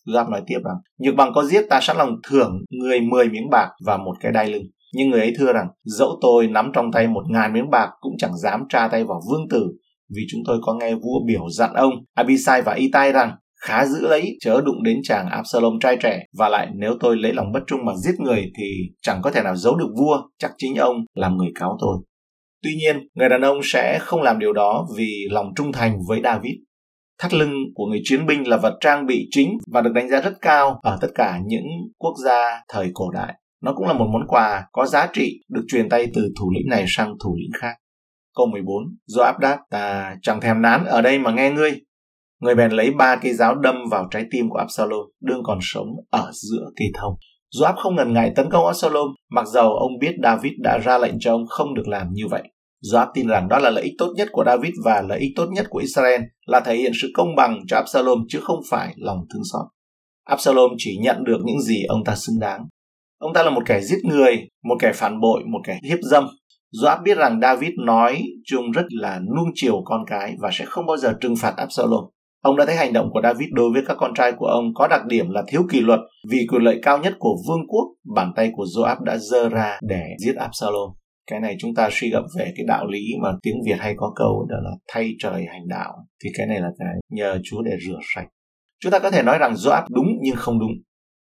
Joab 0.08 0.30
nói 0.30 0.42
tiếp 0.48 0.60
rằng, 0.66 0.76
Nhược 1.00 1.16
bằng 1.16 1.32
có 1.34 1.44
giết 1.44 1.66
ta 1.70 1.80
sẵn 1.82 1.98
lòng 1.98 2.16
thưởng 2.30 2.62
người 2.70 3.02
10 3.02 3.30
miếng 3.30 3.50
bạc 3.52 3.70
và 3.86 3.98
một 3.98 4.14
cái 4.20 4.32
đai 4.32 4.48
lưng. 4.48 4.64
Nhưng 4.94 5.10
người 5.10 5.20
ấy 5.20 5.34
thưa 5.38 5.54
rằng, 5.54 5.68
dẫu 5.84 6.20
tôi 6.22 6.48
nắm 6.48 6.72
trong 6.74 6.92
tay 6.92 7.08
một 7.08 7.24
ngàn 7.30 7.54
miếng 7.54 7.70
bạc 7.70 7.90
cũng 8.00 8.14
chẳng 8.18 8.38
dám 8.38 8.64
tra 8.70 8.88
tay 8.88 9.04
vào 9.04 9.22
vương 9.32 9.50
tử, 9.50 9.68
vì 10.16 10.22
chúng 10.32 10.42
tôi 10.48 10.60
có 10.62 10.74
nghe 10.74 10.96
vua 10.96 11.26
biểu 11.28 11.50
dặn 11.50 11.74
ông 11.74 11.94
Abisai 12.16 12.62
và 12.62 12.74
Itai 12.74 13.12
rằng 13.12 13.32
khá 13.62 13.86
giữ 13.86 14.08
lấy 14.08 14.38
chớ 14.40 14.62
đụng 14.66 14.84
đến 14.84 15.00
chàng 15.04 15.28
Absalom 15.30 15.80
trai 15.80 15.98
trẻ 16.02 16.26
và 16.38 16.50
lại 16.50 16.68
nếu 16.76 16.98
tôi 17.00 17.18
lấy 17.18 17.34
lòng 17.34 17.52
bất 17.52 17.60
trung 17.68 17.80
mà 17.86 17.94
giết 18.04 18.20
người 18.20 18.52
thì 18.58 18.66
chẳng 19.02 19.22
có 19.24 19.32
thể 19.32 19.44
nào 19.44 19.56
giấu 19.56 19.76
được 19.76 19.90
vua 20.00 20.22
chắc 20.40 20.52
chính 20.58 20.76
ông 20.76 20.96
làm 21.16 21.38
người 21.38 21.50
cáo 21.56 21.78
tôi 21.82 21.98
Tuy 22.64 22.76
nhiên, 22.76 23.08
người 23.16 23.30
đàn 23.30 23.42
ông 23.42 23.60
sẽ 23.64 24.00
không 24.02 24.22
làm 24.22 24.40
điều 24.40 24.54
đó 24.54 24.88
vì 24.98 25.28
lòng 25.32 25.48
trung 25.56 25.72
thành 25.72 25.98
với 26.08 26.22
David. 26.24 26.54
Thắt 27.20 27.34
lưng 27.34 27.54
của 27.76 27.86
người 27.86 28.02
chiến 28.04 28.26
binh 28.26 28.48
là 28.48 28.58
vật 28.58 28.78
trang 28.80 29.06
bị 29.06 29.28
chính 29.32 29.58
và 29.72 29.82
được 29.82 29.92
đánh 29.94 30.10
giá 30.10 30.22
rất 30.22 30.34
cao 30.42 30.80
ở 30.84 30.98
tất 31.02 31.08
cả 31.16 31.40
những 31.46 31.66
quốc 31.98 32.14
gia 32.26 32.62
thời 32.70 32.92
cổ 32.94 33.10
đại. 33.12 33.34
Nó 33.64 33.74
cũng 33.76 33.88
là 33.88 33.94
một 33.94 34.08
món 34.14 34.28
quà 34.28 34.66
có 34.72 34.86
giá 34.86 35.08
trị 35.14 35.42
được 35.50 35.62
truyền 35.68 35.90
tay 35.90 36.08
từ 36.14 36.30
thủ 36.40 36.52
lĩnh 36.56 36.70
này 36.70 36.86
sang 36.88 37.14
thủ 37.24 37.36
lĩnh 37.36 37.62
khác. 37.62 37.74
Câu 38.36 38.46
14, 38.46 38.84
do 39.06 39.24
áp 39.24 39.40
đáp, 39.40 39.58
ta 39.70 40.16
chẳng 40.22 40.42
thèm 40.42 40.62
nán 40.62 40.86
ở 40.86 41.02
đây 41.02 41.20
mà 41.20 41.32
nghe 41.32 41.52
ngươi. 41.52 41.72
Người 42.42 42.56
bèn 42.56 42.72
lấy 42.72 42.92
ba 42.92 43.16
cây 43.16 43.34
giáo 43.34 43.56
đâm 43.56 43.76
vào 43.92 44.08
trái 44.12 44.26
tim 44.32 44.50
của 44.50 44.58
Absalom, 44.58 45.06
đương 45.22 45.42
còn 45.44 45.60
sống 45.62 45.88
ở 46.10 46.32
giữa 46.34 46.66
cây 46.76 46.88
thông. 46.94 47.14
Joab 47.56 47.76
không 47.76 47.96
ngần 47.96 48.14
ngại 48.14 48.32
tấn 48.36 48.50
công 48.50 48.66
Absalom, 48.66 49.08
mặc 49.30 49.48
dầu 49.48 49.70
ông 49.70 49.92
biết 50.00 50.16
David 50.24 50.52
đã 50.64 50.80
ra 50.86 50.98
lệnh 50.98 51.20
cho 51.20 51.32
ông 51.32 51.46
không 51.50 51.74
được 51.74 51.88
làm 51.88 52.08
như 52.12 52.24
vậy. 52.30 52.44
Joab 52.92 53.08
tin 53.14 53.28
rằng 53.28 53.48
đó 53.48 53.60
là 53.60 53.70
lợi 53.70 53.84
ích 53.84 53.94
tốt 53.98 54.14
nhất 54.16 54.28
của 54.32 54.44
David 54.46 54.74
và 54.86 55.02
lợi 55.02 55.20
ích 55.20 55.32
tốt 55.36 55.46
nhất 55.52 55.66
của 55.70 55.80
Israel 55.80 56.22
là 56.46 56.60
thể 56.60 56.76
hiện 56.76 56.92
sự 57.02 57.12
công 57.14 57.36
bằng 57.36 57.60
cho 57.68 57.78
Absalom 57.78 58.20
chứ 58.30 58.40
không 58.42 58.60
phải 58.70 58.94
lòng 58.98 59.20
thương 59.34 59.44
xót. 59.54 59.66
Absalom 60.26 60.72
chỉ 60.78 60.98
nhận 61.02 61.24
được 61.24 61.38
những 61.46 61.62
gì 61.62 61.84
ông 61.84 62.04
ta 62.06 62.16
xứng 62.16 62.40
đáng. 62.40 62.66
Ông 63.20 63.34
ta 63.34 63.44
là 63.44 63.50
một 63.50 63.62
kẻ 63.66 63.82
giết 63.82 64.00
người, 64.04 64.48
một 64.64 64.76
kẻ 64.80 64.92
phản 64.96 65.20
bội, 65.22 65.42
một 65.52 65.60
kẻ 65.68 65.80
hiếp 65.84 66.00
dâm. 66.02 66.28
Joab 66.82 67.04
biết 67.04 67.18
rằng 67.18 67.40
David 67.42 67.72
nói 67.86 68.22
chung 68.46 68.72
rất 68.72 68.86
là 68.90 69.20
nuông 69.20 69.50
chiều 69.56 69.82
con 69.86 70.02
cái 70.08 70.36
và 70.40 70.50
sẽ 70.54 70.66
không 70.66 70.86
bao 70.86 70.98
giờ 70.98 71.14
trừng 71.22 71.36
phạt 71.36 71.54
Absalom. 71.58 72.04
Ông 72.42 72.58
đã 72.58 72.66
thấy 72.66 72.76
hành 72.76 72.94
động 72.94 73.10
của 73.14 73.22
David 73.24 73.50
đối 73.52 73.72
với 73.74 73.82
các 73.88 73.98
con 74.00 74.14
trai 74.16 74.32
của 74.32 74.46
ông 74.46 74.66
có 74.76 74.88
đặc 74.88 75.06
điểm 75.06 75.30
là 75.30 75.44
thiếu 75.48 75.62
kỷ 75.72 75.80
luật 75.80 76.00
vì 76.30 76.48
quyền 76.50 76.62
lợi 76.62 76.80
cao 76.82 76.98
nhất 76.98 77.14
của 77.20 77.36
vương 77.48 77.68
quốc, 77.68 77.86
bàn 78.16 78.32
tay 78.36 78.52
của 78.54 78.64
Joab 78.64 79.04
đã 79.04 79.18
dơ 79.18 79.50
ra 79.50 79.80
để 79.82 80.04
giết 80.20 80.36
Absalom. 80.36 80.90
Cái 81.32 81.40
này 81.40 81.56
chúng 81.60 81.76
ta 81.76 81.90
suy 81.92 82.10
gẫm 82.10 82.24
về 82.38 82.46
cái 82.58 82.66
đạo 82.68 82.88
lý 82.88 83.00
mà 83.24 83.30
tiếng 83.44 83.56
Việt 83.66 83.78
hay 83.80 83.94
có 83.98 84.14
câu 84.16 84.46
đó 84.50 84.56
là 84.64 84.72
thay 84.88 85.12
trời 85.20 85.46
hành 85.52 85.68
đạo. 85.68 85.94
Thì 86.24 86.30
cái 86.38 86.48
này 86.48 86.60
là 86.60 86.70
cái 86.80 86.88
nhờ 87.10 87.40
Chúa 87.44 87.62
để 87.62 87.72
rửa 87.88 88.00
sạch. 88.16 88.28
Chúng 88.84 88.92
ta 88.92 89.00
có 89.00 89.12
thể 89.12 89.24
nói 89.24 89.38
rằng 89.38 89.54
Joab 89.54 89.84
đúng 89.90 90.08
nhưng 90.22 90.36
không 90.36 90.60
đúng. 90.60 90.72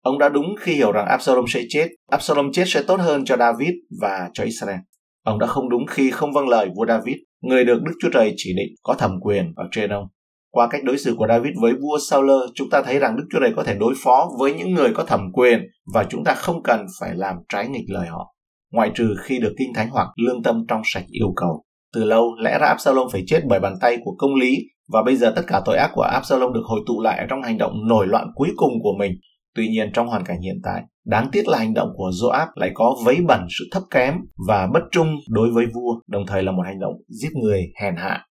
Ông 0.03 0.19
đã 0.19 0.29
đúng 0.29 0.55
khi 0.61 0.75
hiểu 0.75 0.93
rằng 0.93 1.07
Absalom 1.07 1.45
sẽ 1.49 1.63
chết. 1.69 1.89
Absalom 2.11 2.53
chết 2.53 2.65
sẽ 2.67 2.83
tốt 2.87 3.01
hơn 3.01 3.25
cho 3.25 3.37
David 3.37 3.75
và 4.01 4.31
cho 4.35 4.45
Israel. 4.45 4.79
Ông 5.25 5.39
đã 5.39 5.47
không 5.47 5.69
đúng 5.69 5.87
khi 5.87 6.11
không 6.11 6.33
vâng 6.33 6.49
lời 6.49 6.69
vua 6.77 6.87
David, 6.87 7.17
người 7.43 7.65
được 7.65 7.83
Đức 7.83 7.93
Chúa 8.03 8.11
Trời 8.13 8.35
chỉ 8.37 8.55
định 8.57 8.75
có 8.83 8.95
thẩm 8.95 9.21
quyền 9.21 9.53
ở 9.57 9.69
trên 9.73 9.91
ông. 9.91 10.07
Qua 10.55 10.69
cách 10.71 10.85
đối 10.85 10.99
xử 10.99 11.15
của 11.19 11.27
David 11.29 11.53
với 11.61 11.73
vua 11.73 11.99
Saul, 12.11 12.31
chúng 12.55 12.71
ta 12.71 12.83
thấy 12.83 12.99
rằng 12.99 13.17
Đức 13.17 13.25
Chúa 13.31 13.41
Trời 13.41 13.53
có 13.57 13.63
thể 13.63 13.75
đối 13.75 13.95
phó 14.05 14.31
với 14.39 14.55
những 14.55 14.75
người 14.75 14.91
có 14.95 15.05
thẩm 15.05 15.33
quyền 15.33 15.61
và 15.95 16.05
chúng 16.11 16.25
ta 16.25 16.35
không 16.35 16.63
cần 16.63 16.87
phải 17.01 17.15
làm 17.15 17.37
trái 17.49 17.69
nghịch 17.69 17.85
lời 17.89 18.07
họ, 18.07 18.35
ngoại 18.73 18.91
trừ 18.95 19.15
khi 19.23 19.39
được 19.39 19.55
kinh 19.59 19.73
thánh 19.75 19.89
hoặc 19.91 20.09
lương 20.17 20.43
tâm 20.43 20.65
trong 20.69 20.81
sạch 20.85 21.05
yêu 21.11 21.33
cầu. 21.37 21.65
Từ 21.95 22.05
lâu, 22.05 22.35
lẽ 22.39 22.59
ra 22.59 22.67
Absalom 22.67 23.09
phải 23.13 23.25
chết 23.27 23.41
bởi 23.49 23.61
bàn 23.61 23.75
tay 23.81 23.99
của 24.05 24.15
công 24.19 24.35
lý 24.35 24.59
và 24.93 25.03
bây 25.03 25.17
giờ 25.17 25.33
tất 25.37 25.43
cả 25.47 25.63
tội 25.65 25.77
ác 25.77 25.91
của 25.95 26.03
Absalom 26.03 26.53
được 26.53 26.65
hồi 26.65 26.81
tụ 26.87 27.01
lại 27.01 27.27
trong 27.31 27.43
hành 27.43 27.59
động 27.59 27.73
nổi 27.89 28.07
loạn 28.07 28.27
cuối 28.35 28.49
cùng 28.57 28.73
của 28.83 28.95
mình. 28.99 29.13
Tuy 29.55 29.69
nhiên 29.69 29.91
trong 29.95 30.07
hoàn 30.07 30.25
cảnh 30.25 30.41
hiện 30.41 30.61
tại, 30.65 30.83
đáng 31.07 31.29
tiếc 31.33 31.49
là 31.49 31.59
hành 31.59 31.75
động 31.75 31.89
của 31.97 32.11
Joab 32.23 32.47
lại 32.55 32.71
có 32.75 32.97
vấy 33.05 33.17
bẩn 33.27 33.47
sự 33.59 33.65
thấp 33.73 33.83
kém 33.91 34.15
và 34.49 34.69
bất 34.75 34.83
trung 34.91 35.17
đối 35.29 35.51
với 35.51 35.67
vua, 35.75 36.01
đồng 36.07 36.27
thời 36.27 36.43
là 36.43 36.53
một 36.53 36.63
hành 36.67 36.81
động 36.81 36.95
giết 37.09 37.31
người 37.43 37.63
hèn 37.83 37.95
hạ 37.97 38.27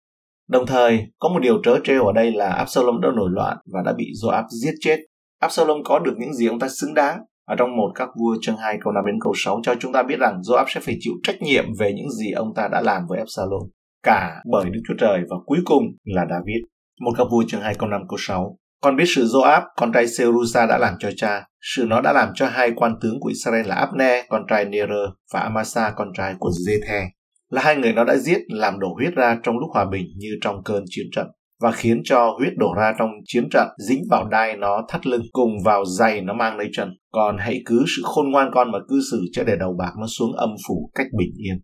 Đồng 0.50 0.66
thời, 0.66 1.06
có 1.18 1.28
một 1.28 1.38
điều 1.42 1.62
trớ 1.62 1.76
trêu 1.84 2.06
ở 2.06 2.12
đây 2.12 2.32
là 2.32 2.50
Absalom 2.50 3.00
đã 3.00 3.08
nổi 3.16 3.28
loạn 3.32 3.56
và 3.72 3.82
đã 3.84 3.92
bị 3.92 4.04
Joab 4.22 4.44
giết 4.62 4.74
chết. 4.80 4.96
Absalom 5.40 5.78
có 5.84 5.98
được 5.98 6.14
những 6.18 6.34
gì 6.34 6.46
ông 6.46 6.58
ta 6.58 6.68
xứng 6.68 6.94
đáng. 6.94 7.18
Ở 7.46 7.56
trong 7.58 7.76
một 7.76 7.92
các 7.94 8.08
vua 8.20 8.36
chương 8.40 8.56
2 8.56 8.78
câu 8.84 8.92
5 8.92 9.04
đến 9.06 9.14
câu 9.24 9.32
6 9.36 9.60
cho 9.62 9.74
chúng 9.80 9.92
ta 9.92 10.02
biết 10.02 10.16
rằng 10.20 10.40
Joab 10.40 10.64
sẽ 10.68 10.80
phải 10.80 10.96
chịu 11.00 11.12
trách 11.22 11.42
nhiệm 11.42 11.64
về 11.78 11.92
những 11.92 12.10
gì 12.10 12.32
ông 12.32 12.54
ta 12.56 12.68
đã 12.72 12.80
làm 12.80 13.02
với 13.08 13.18
Absalom. 13.18 13.62
Cả 14.02 14.42
bởi 14.52 14.70
Đức 14.70 14.80
Chúa 14.88 14.94
Trời 14.98 15.20
và 15.30 15.36
cuối 15.46 15.58
cùng 15.64 15.82
là 16.04 16.26
David. 16.30 16.62
Một 17.00 17.12
các 17.18 17.26
vua 17.30 17.44
chương 17.48 17.60
2 17.60 17.74
câu 17.74 17.88
5 17.88 18.00
câu 18.08 18.16
6. 18.20 18.56
Còn 18.82 18.96
biết 18.96 19.04
sự 19.06 19.24
Joab, 19.24 19.62
con 19.76 19.92
trai 19.92 20.08
Serusa 20.08 20.66
đã 20.66 20.78
làm 20.78 20.94
cho 20.98 21.10
cha. 21.16 21.44
Sự 21.60 21.84
nó 21.88 22.00
đã 22.00 22.12
làm 22.12 22.28
cho 22.34 22.46
hai 22.46 22.72
quan 22.76 22.94
tướng 23.02 23.20
của 23.20 23.28
Israel 23.28 23.66
là 23.66 23.74
Abner, 23.74 24.24
con 24.28 24.42
trai 24.48 24.64
Ner 24.64 24.90
và 25.32 25.40
Amasa, 25.40 25.92
con 25.96 26.08
trai 26.16 26.34
của 26.38 26.50
Zethe 26.66 27.06
là 27.50 27.62
hai 27.62 27.76
người 27.76 27.92
nó 27.92 28.04
đã 28.04 28.16
giết 28.16 28.38
làm 28.48 28.78
đổ 28.78 28.94
huyết 28.94 29.14
ra 29.14 29.38
trong 29.42 29.58
lúc 29.58 29.70
hòa 29.74 29.84
bình 29.90 30.06
như 30.16 30.28
trong 30.42 30.62
cơn 30.64 30.84
chiến 30.88 31.06
trận 31.12 31.26
và 31.60 31.72
khiến 31.72 32.00
cho 32.04 32.34
huyết 32.38 32.52
đổ 32.56 32.74
ra 32.76 32.92
trong 32.98 33.10
chiến 33.24 33.48
trận 33.50 33.68
dính 33.88 34.02
vào 34.10 34.28
đai 34.28 34.56
nó 34.56 34.82
thắt 34.88 35.06
lưng 35.06 35.22
cùng 35.32 35.50
vào 35.64 35.84
giày 35.84 36.20
nó 36.20 36.34
mang 36.34 36.56
lấy 36.56 36.68
chân 36.72 36.88
còn 37.12 37.36
hãy 37.38 37.62
cứ 37.66 37.84
sự 37.96 38.02
khôn 38.04 38.30
ngoan 38.30 38.50
con 38.54 38.72
mà 38.72 38.78
cư 38.88 39.00
xử 39.10 39.20
cho 39.32 39.44
để 39.44 39.56
đầu 39.56 39.74
bạc 39.78 39.92
nó 40.00 40.06
xuống 40.06 40.32
âm 40.32 40.50
phủ 40.68 40.90
cách 40.94 41.06
bình 41.18 41.32
yên 41.36 41.60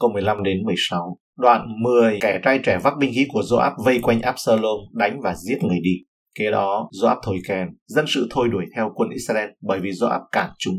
Câu 0.00 0.10
15 0.12 0.42
đến 0.42 0.62
16. 0.64 1.18
Đoạn 1.36 1.66
10 1.82 2.18
kẻ 2.20 2.40
trai 2.44 2.60
trẻ 2.64 2.78
vác 2.82 2.94
binh 2.98 3.10
khí 3.14 3.26
của 3.28 3.40
Joab 3.40 3.84
vây 3.84 3.98
quanh 4.02 4.20
Absalom 4.20 4.80
đánh 4.92 5.20
và 5.22 5.34
giết 5.34 5.58
người 5.62 5.78
đi. 5.82 5.90
Kế 6.38 6.50
đó, 6.50 6.88
Joab 7.02 7.16
thổi 7.22 7.38
kèn, 7.48 7.68
dân 7.86 8.04
sự 8.08 8.28
thôi 8.30 8.48
đuổi 8.52 8.64
theo 8.76 8.90
quân 8.94 9.10
Israel 9.10 9.48
bởi 9.60 9.80
vì 9.82 9.90
Joab 9.90 10.20
cản 10.32 10.50
chúng. 10.58 10.74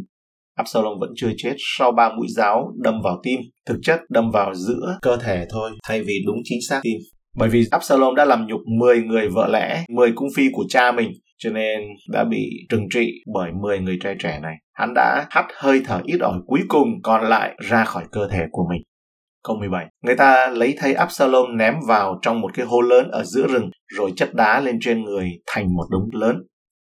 Absalom 0.59 0.99
vẫn 0.99 1.09
chưa 1.15 1.31
chết 1.37 1.53
sau 1.77 1.91
ba 1.91 2.09
mũi 2.17 2.27
giáo 2.29 2.73
đâm 2.77 3.01
vào 3.03 3.19
tim, 3.23 3.39
thực 3.65 3.77
chất 3.83 3.99
đâm 4.09 4.31
vào 4.31 4.55
giữa 4.55 4.97
cơ 5.01 5.17
thể 5.17 5.45
thôi, 5.51 5.71
thay 5.87 6.03
vì 6.03 6.13
đúng 6.25 6.37
chính 6.43 6.59
xác 6.69 6.79
tim. 6.83 6.97
Bởi 7.37 7.49
vì 7.49 7.63
Absalom 7.71 8.15
đã 8.15 8.25
làm 8.25 8.47
nhục 8.47 8.61
10 8.79 9.01
người 9.01 9.27
vợ 9.29 9.47
lẽ, 9.51 9.83
10 9.89 10.11
cung 10.15 10.27
phi 10.35 10.43
của 10.53 10.65
cha 10.69 10.91
mình, 10.91 11.11
cho 11.37 11.49
nên 11.49 11.79
đã 12.11 12.23
bị 12.23 12.49
trừng 12.69 12.87
trị 12.93 13.11
bởi 13.33 13.51
10 13.61 13.79
người 13.79 13.97
trai 14.03 14.15
trẻ 14.19 14.39
này. 14.41 14.55
Hắn 14.73 14.93
đã 14.95 15.25
hắt 15.29 15.45
hơi 15.55 15.81
thở 15.85 16.01
ít 16.05 16.17
ỏi 16.21 16.39
cuối 16.47 16.61
cùng 16.67 16.87
còn 17.03 17.23
lại 17.23 17.55
ra 17.69 17.85
khỏi 17.85 18.03
cơ 18.11 18.27
thể 18.31 18.45
của 18.51 18.63
mình. 18.69 18.81
Câu 19.43 19.57
17. 19.59 19.85
Người 20.03 20.15
ta 20.15 20.47
lấy 20.47 20.75
thây 20.77 20.93
Absalom 20.93 21.57
ném 21.57 21.73
vào 21.87 22.19
trong 22.21 22.41
một 22.41 22.53
cái 22.53 22.65
hố 22.65 22.81
lớn 22.81 23.11
ở 23.11 23.23
giữa 23.23 23.47
rừng 23.47 23.69
rồi 23.95 24.11
chất 24.15 24.33
đá 24.33 24.59
lên 24.59 24.77
trên 24.81 25.03
người 25.03 25.29
thành 25.47 25.73
một 25.73 25.85
đống 25.91 26.21
lớn. 26.21 26.35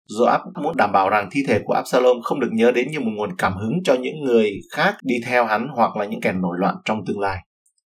Joab 0.08 0.40
muốn 0.62 0.76
đảm 0.76 0.92
bảo 0.92 1.10
rằng 1.10 1.28
thi 1.32 1.40
thể 1.48 1.60
của 1.64 1.74
Absalom 1.74 2.22
không 2.22 2.40
được 2.40 2.50
nhớ 2.52 2.72
đến 2.72 2.88
như 2.90 3.00
một 3.00 3.10
nguồn 3.16 3.30
cảm 3.38 3.56
hứng 3.56 3.82
cho 3.84 3.94
những 3.94 4.24
người 4.24 4.50
khác 4.72 4.94
đi 5.02 5.14
theo 5.26 5.46
hắn 5.46 5.68
hoặc 5.74 5.96
là 5.96 6.04
những 6.04 6.20
kẻ 6.20 6.32
nổi 6.32 6.56
loạn 6.58 6.76
trong 6.84 7.04
tương 7.06 7.20
lai. 7.20 7.38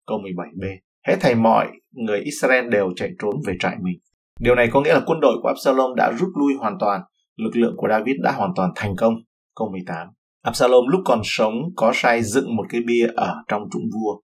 Câu 0.07 0.19
17b. 0.19 0.77
Hết 1.07 1.17
thầy 1.21 1.35
mọi 1.35 1.67
người 1.93 2.21
Israel 2.21 2.69
đều 2.69 2.93
chạy 2.97 3.11
trốn 3.23 3.35
về 3.47 3.55
trại 3.61 3.77
mình. 3.83 3.99
Điều 4.41 4.55
này 4.55 4.69
có 4.73 4.81
nghĩa 4.81 4.95
là 4.95 5.01
quân 5.07 5.21
đội 5.21 5.37
của 5.43 5.49
Absalom 5.49 5.95
đã 5.97 6.13
rút 6.19 6.29
lui 6.35 6.55
hoàn 6.55 6.77
toàn, 6.81 7.01
lực 7.37 7.57
lượng 7.57 7.75
của 7.77 7.89
David 7.89 8.17
đã 8.23 8.33
hoàn 8.33 8.51
toàn 8.57 8.71
thành 8.77 8.97
công. 8.97 9.15
Câu 9.57 9.69
18. 9.71 10.09
Absalom 10.43 10.87
lúc 10.89 11.01
còn 11.05 11.21
sống 11.25 11.55
có 11.77 11.93
sai 11.95 12.23
dựng 12.23 12.57
một 12.57 12.65
cái 12.69 12.81
bia 12.87 13.07
ở 13.17 13.35
trong 13.49 13.63
trũng 13.73 13.83
vua. 13.95 14.21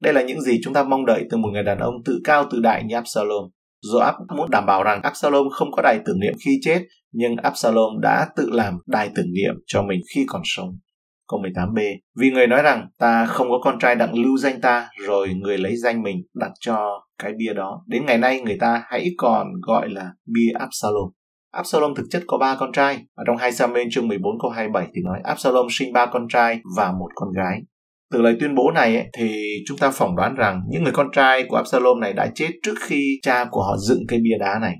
Đây 0.00 0.12
là 0.12 0.22
những 0.22 0.40
gì 0.40 0.60
chúng 0.64 0.74
ta 0.74 0.82
mong 0.82 1.06
đợi 1.06 1.24
từ 1.30 1.36
một 1.36 1.48
người 1.52 1.62
đàn 1.62 1.78
ông 1.78 1.94
tự 2.04 2.20
cao 2.24 2.44
tự 2.50 2.60
đại 2.60 2.84
như 2.84 2.94
Absalom. 2.94 3.44
Joab 3.92 4.14
muốn 4.36 4.50
đảm 4.50 4.66
bảo 4.66 4.82
rằng 4.82 5.02
Absalom 5.02 5.48
không 5.50 5.72
có 5.72 5.82
đài 5.82 6.00
tưởng 6.06 6.20
niệm 6.20 6.34
khi 6.44 6.58
chết, 6.62 6.80
nhưng 7.12 7.36
Absalom 7.36 8.00
đã 8.02 8.28
tự 8.36 8.50
làm 8.50 8.78
đài 8.86 9.10
tưởng 9.14 9.32
niệm 9.32 9.54
cho 9.66 9.82
mình 9.82 10.00
khi 10.14 10.24
còn 10.28 10.42
sống. 10.44 10.78
Câu 11.28 11.40
18b. 11.40 11.96
Vì 12.16 12.30
người 12.30 12.46
nói 12.46 12.62
rằng 12.62 12.88
ta 12.98 13.26
không 13.26 13.50
có 13.50 13.58
con 13.62 13.78
trai 13.78 13.94
đặng 13.94 14.14
lưu 14.14 14.36
danh 14.38 14.60
ta, 14.60 14.88
rồi 15.06 15.34
người 15.34 15.58
lấy 15.58 15.76
danh 15.76 16.02
mình 16.02 16.16
đặt 16.34 16.50
cho 16.60 17.04
cái 17.22 17.32
bia 17.38 17.54
đó. 17.54 17.84
Đến 17.86 18.06
ngày 18.06 18.18
nay 18.18 18.40
người 18.40 18.56
ta 18.60 18.82
hãy 18.86 19.06
còn 19.18 19.46
gọi 19.66 19.88
là 19.88 20.12
bia 20.26 20.52
Absalom. 20.58 21.10
Absalom 21.52 21.94
thực 21.94 22.06
chất 22.10 22.22
có 22.26 22.38
ba 22.38 22.56
con 22.58 22.72
trai. 22.72 23.04
Ở 23.14 23.24
trong 23.26 23.36
2 23.36 23.52
Samuel 23.52 23.88
chương 23.90 24.08
14 24.08 24.38
câu 24.42 24.50
27 24.50 24.86
thì 24.94 25.02
nói 25.04 25.18
Absalom 25.24 25.66
sinh 25.70 25.92
ba 25.92 26.06
con 26.06 26.28
trai 26.28 26.60
và 26.76 26.92
một 26.92 27.08
con 27.14 27.28
gái. 27.32 27.60
Từ 28.12 28.22
lời 28.22 28.36
tuyên 28.40 28.54
bố 28.54 28.70
này 28.70 28.96
ấy, 28.96 29.06
thì 29.18 29.54
chúng 29.66 29.78
ta 29.78 29.90
phỏng 29.90 30.16
đoán 30.16 30.34
rằng 30.34 30.60
những 30.70 30.82
người 30.82 30.92
con 30.92 31.08
trai 31.12 31.44
của 31.48 31.56
Absalom 31.56 32.00
này 32.00 32.12
đã 32.12 32.30
chết 32.34 32.50
trước 32.62 32.74
khi 32.80 33.18
cha 33.22 33.44
của 33.50 33.62
họ 33.62 33.76
dựng 33.76 34.02
cây 34.08 34.18
bia 34.22 34.38
đá 34.40 34.58
này. 34.60 34.74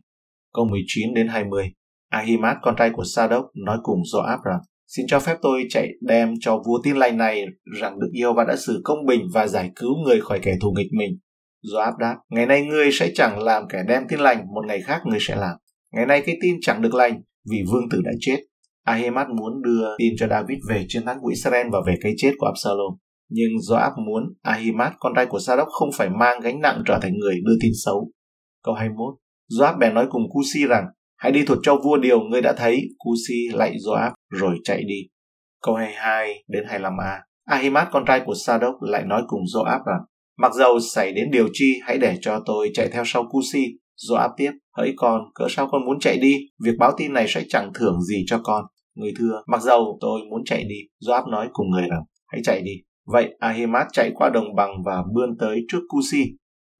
Câu 0.54 0.64
19 0.64 1.14
đến 1.14 1.28
20. 1.28 1.72
Ahimaaz, 2.12 2.54
con 2.62 2.76
trai 2.76 2.90
của 2.90 3.04
Sadok, 3.04 3.44
nói 3.54 3.78
cùng 3.82 4.00
Joab 4.12 4.38
rằng 4.44 4.60
Xin 4.88 5.06
cho 5.08 5.20
phép 5.20 5.36
tôi 5.42 5.64
chạy 5.68 5.88
đem 6.00 6.34
cho 6.40 6.62
vua 6.66 6.80
tin 6.84 6.96
lành 6.96 7.16
này 7.16 7.44
rằng 7.80 8.00
Đức 8.00 8.08
Yêu 8.12 8.32
và 8.32 8.44
đã 8.44 8.56
xử 8.56 8.80
công 8.84 9.06
bình 9.06 9.20
và 9.34 9.46
giải 9.46 9.70
cứu 9.76 9.90
người 10.04 10.20
khỏi 10.20 10.38
kẻ 10.42 10.54
thù 10.60 10.72
nghịch 10.76 10.90
mình. 10.98 11.18
Joab 11.72 11.96
đáp, 11.98 12.16
ngày 12.30 12.46
nay 12.46 12.66
ngươi 12.66 12.92
sẽ 12.92 13.10
chẳng 13.14 13.42
làm 13.42 13.62
kẻ 13.68 13.82
đem 13.88 14.02
tin 14.08 14.20
lành, 14.20 14.46
một 14.54 14.66
ngày 14.66 14.80
khác 14.80 15.00
ngươi 15.04 15.18
sẽ 15.20 15.36
làm. 15.36 15.56
Ngày 15.92 16.06
nay 16.06 16.22
cái 16.26 16.38
tin 16.42 16.56
chẳng 16.60 16.82
được 16.82 16.94
lành 16.94 17.20
vì 17.50 17.62
vương 17.70 17.88
tử 17.90 18.00
đã 18.04 18.10
chết. 18.20 18.36
Ahimaaz 18.86 19.36
muốn 19.36 19.62
đưa 19.62 19.96
tin 19.98 20.12
cho 20.18 20.28
David 20.28 20.58
về 20.68 20.84
chiến 20.88 21.04
thắng 21.06 21.18
của 21.20 21.28
Israel 21.28 21.66
và 21.72 21.78
về 21.86 21.94
cái 22.00 22.12
chết 22.16 22.32
của 22.38 22.46
Absalom. 22.46 22.92
Nhưng 23.30 23.50
Joab 23.70 24.04
muốn 24.06 24.22
ahimat 24.42 24.92
con 24.98 25.12
trai 25.16 25.26
của 25.26 25.38
Sadoc 25.38 25.68
không 25.68 25.88
phải 25.96 26.08
mang 26.10 26.40
gánh 26.40 26.60
nặng 26.60 26.82
trở 26.86 26.98
thành 27.02 27.12
người 27.18 27.34
đưa 27.44 27.54
tin 27.60 27.72
xấu. 27.84 28.10
Câu 28.64 28.74
21 28.74 29.14
Joab 29.50 29.78
bèn 29.78 29.94
nói 29.94 30.06
cùng 30.10 30.22
Cusi 30.30 30.66
rằng 30.66 30.84
Hãy 31.16 31.32
đi 31.32 31.44
thuật 31.44 31.58
cho 31.62 31.76
vua 31.84 31.96
điều 31.96 32.20
ngươi 32.20 32.42
đã 32.42 32.52
thấy. 32.52 32.80
Cusi 32.98 33.48
lạy 33.52 33.72
Joab 33.86 34.10
rồi 34.30 34.56
chạy 34.64 34.82
đi. 34.86 35.08
Câu 35.62 35.74
22 35.74 36.44
đến 36.48 36.64
25a. 36.64 37.18
ahimat 37.44 37.88
con 37.92 38.04
trai 38.06 38.20
của 38.26 38.34
Sadoc 38.34 38.82
lại 38.82 39.04
nói 39.04 39.22
cùng 39.28 39.40
Joab 39.54 39.78
rằng 39.86 40.00
Mặc 40.38 40.54
dầu 40.54 40.80
xảy 40.80 41.12
đến 41.12 41.30
điều 41.30 41.48
chi, 41.52 41.80
hãy 41.82 41.98
để 41.98 42.16
cho 42.20 42.42
tôi 42.46 42.70
chạy 42.74 42.88
theo 42.92 43.02
sau 43.06 43.24
Cusi. 43.30 43.64
Joab 44.08 44.30
tiếp, 44.36 44.50
hỡi 44.76 44.92
con, 44.96 45.20
cỡ 45.34 45.46
sao 45.50 45.68
con 45.70 45.84
muốn 45.86 45.98
chạy 46.00 46.18
đi? 46.18 46.36
Việc 46.64 46.72
báo 46.78 46.92
tin 46.96 47.12
này 47.12 47.26
sẽ 47.28 47.44
chẳng 47.48 47.70
thưởng 47.74 48.02
gì 48.02 48.24
cho 48.26 48.40
con. 48.42 48.64
Người 48.94 49.12
thưa, 49.18 49.42
mặc 49.46 49.62
dầu 49.62 49.98
tôi 50.00 50.20
muốn 50.30 50.42
chạy 50.44 50.64
đi. 50.64 50.76
Joab 51.06 51.30
nói 51.30 51.48
cùng 51.52 51.70
người 51.70 51.88
rằng, 51.90 52.02
hãy 52.26 52.40
chạy 52.44 52.62
đi. 52.62 52.72
Vậy 53.12 53.34
Ahimaaz 53.40 53.86
chạy 53.92 54.10
qua 54.14 54.30
đồng 54.30 54.54
bằng 54.56 54.70
và 54.84 55.02
bươn 55.14 55.36
tới 55.38 55.60
trước 55.68 55.80
Cusi. 55.88 56.24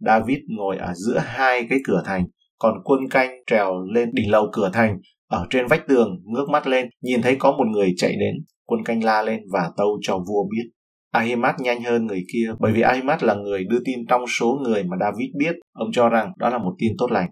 David 0.01 0.39
ngồi 0.49 0.77
ở 0.77 0.93
giữa 0.95 1.19
hai 1.19 1.67
cái 1.71 1.79
cửa 1.85 2.03
thành, 2.05 2.25
còn 2.59 2.75
quân 2.85 3.01
canh 3.11 3.31
trèo 3.47 3.83
lên 3.95 4.11
đỉnh 4.13 4.31
lầu 4.31 4.49
cửa 4.53 4.71
thành, 4.73 4.99
ở 5.29 5.47
trên 5.51 5.67
vách 5.67 5.89
tường, 5.89 6.23
ngước 6.25 6.49
mắt 6.49 6.67
lên, 6.67 6.89
nhìn 7.03 7.23
thấy 7.23 7.37
có 7.39 7.53
một 7.53 7.65
người 7.73 7.95
chạy 7.97 8.11
đến, 8.11 8.35
quân 8.67 8.85
canh 8.85 9.05
la 9.05 9.23
lên 9.23 9.41
và 9.53 9.71
tâu 9.77 9.99
cho 10.03 10.19
vua 10.19 10.45
biết. 10.51 10.71
Ahimaaz 11.15 11.55
nhanh 11.59 11.83
hơn 11.83 12.07
người 12.07 12.25
kia 12.33 12.53
bởi 12.61 12.73
vì 12.73 12.83
Ahimaaz 12.83 13.19
là 13.21 13.35
người 13.35 13.65
đưa 13.65 13.79
tin 13.85 14.07
trong 14.09 14.27
số 14.27 14.59
người 14.63 14.85
mà 14.85 14.97
David 15.01 15.29
biết, 15.39 15.57
ông 15.73 15.89
cho 15.93 16.09
rằng 16.09 16.33
đó 16.37 16.49
là 16.49 16.59
một 16.59 16.75
tin 16.79 16.93
tốt 16.99 17.13
lành. 17.13 17.31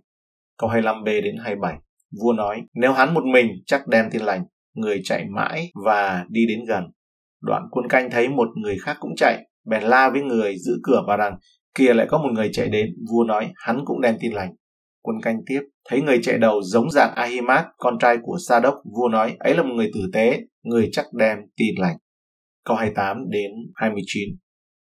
Câu 0.58 0.70
25b 0.70 1.04
đến 1.04 1.36
27, 1.44 1.74
vua 2.22 2.32
nói, 2.32 2.62
nếu 2.74 2.92
hắn 2.92 3.14
một 3.14 3.24
mình 3.24 3.46
chắc 3.66 3.88
đem 3.88 4.04
tin 4.10 4.22
lành, 4.22 4.44
người 4.74 5.00
chạy 5.04 5.24
mãi 5.36 5.70
và 5.84 6.24
đi 6.28 6.46
đến 6.48 6.58
gần. 6.68 6.84
Đoạn 7.46 7.62
quân 7.70 7.88
canh 7.88 8.10
thấy 8.10 8.28
một 8.28 8.48
người 8.62 8.76
khác 8.82 8.96
cũng 9.00 9.16
chạy, 9.16 9.46
bèn 9.66 9.82
la 9.82 10.10
với 10.10 10.22
người 10.22 10.54
giữ 10.58 10.72
cửa 10.82 11.02
và 11.06 11.16
rằng, 11.16 11.36
kia 11.74 11.94
lại 11.94 12.06
có 12.10 12.18
một 12.18 12.28
người 12.34 12.50
chạy 12.52 12.68
đến, 12.68 12.86
vua 13.10 13.24
nói, 13.24 13.52
hắn 13.56 13.84
cũng 13.84 14.00
đem 14.00 14.16
tin 14.20 14.32
lành. 14.32 14.50
Quân 15.02 15.16
canh 15.22 15.36
tiếp, 15.46 15.60
thấy 15.88 16.02
người 16.02 16.18
chạy 16.22 16.38
đầu 16.38 16.62
giống 16.62 16.90
dạng 16.90 17.14
Ahimaaz, 17.14 17.64
con 17.78 17.98
trai 17.98 18.16
của 18.22 18.36
Sadok, 18.48 18.74
vua 18.84 19.08
nói, 19.08 19.36
ấy 19.38 19.54
là 19.54 19.62
một 19.62 19.74
người 19.74 19.90
tử 19.94 20.00
tế, 20.12 20.40
người 20.62 20.88
chắc 20.92 21.04
đem 21.12 21.38
tin 21.56 21.74
lành. 21.78 21.96
Câu 22.64 22.76
28 22.76 23.16
đến 23.30 23.50
29 23.74 24.28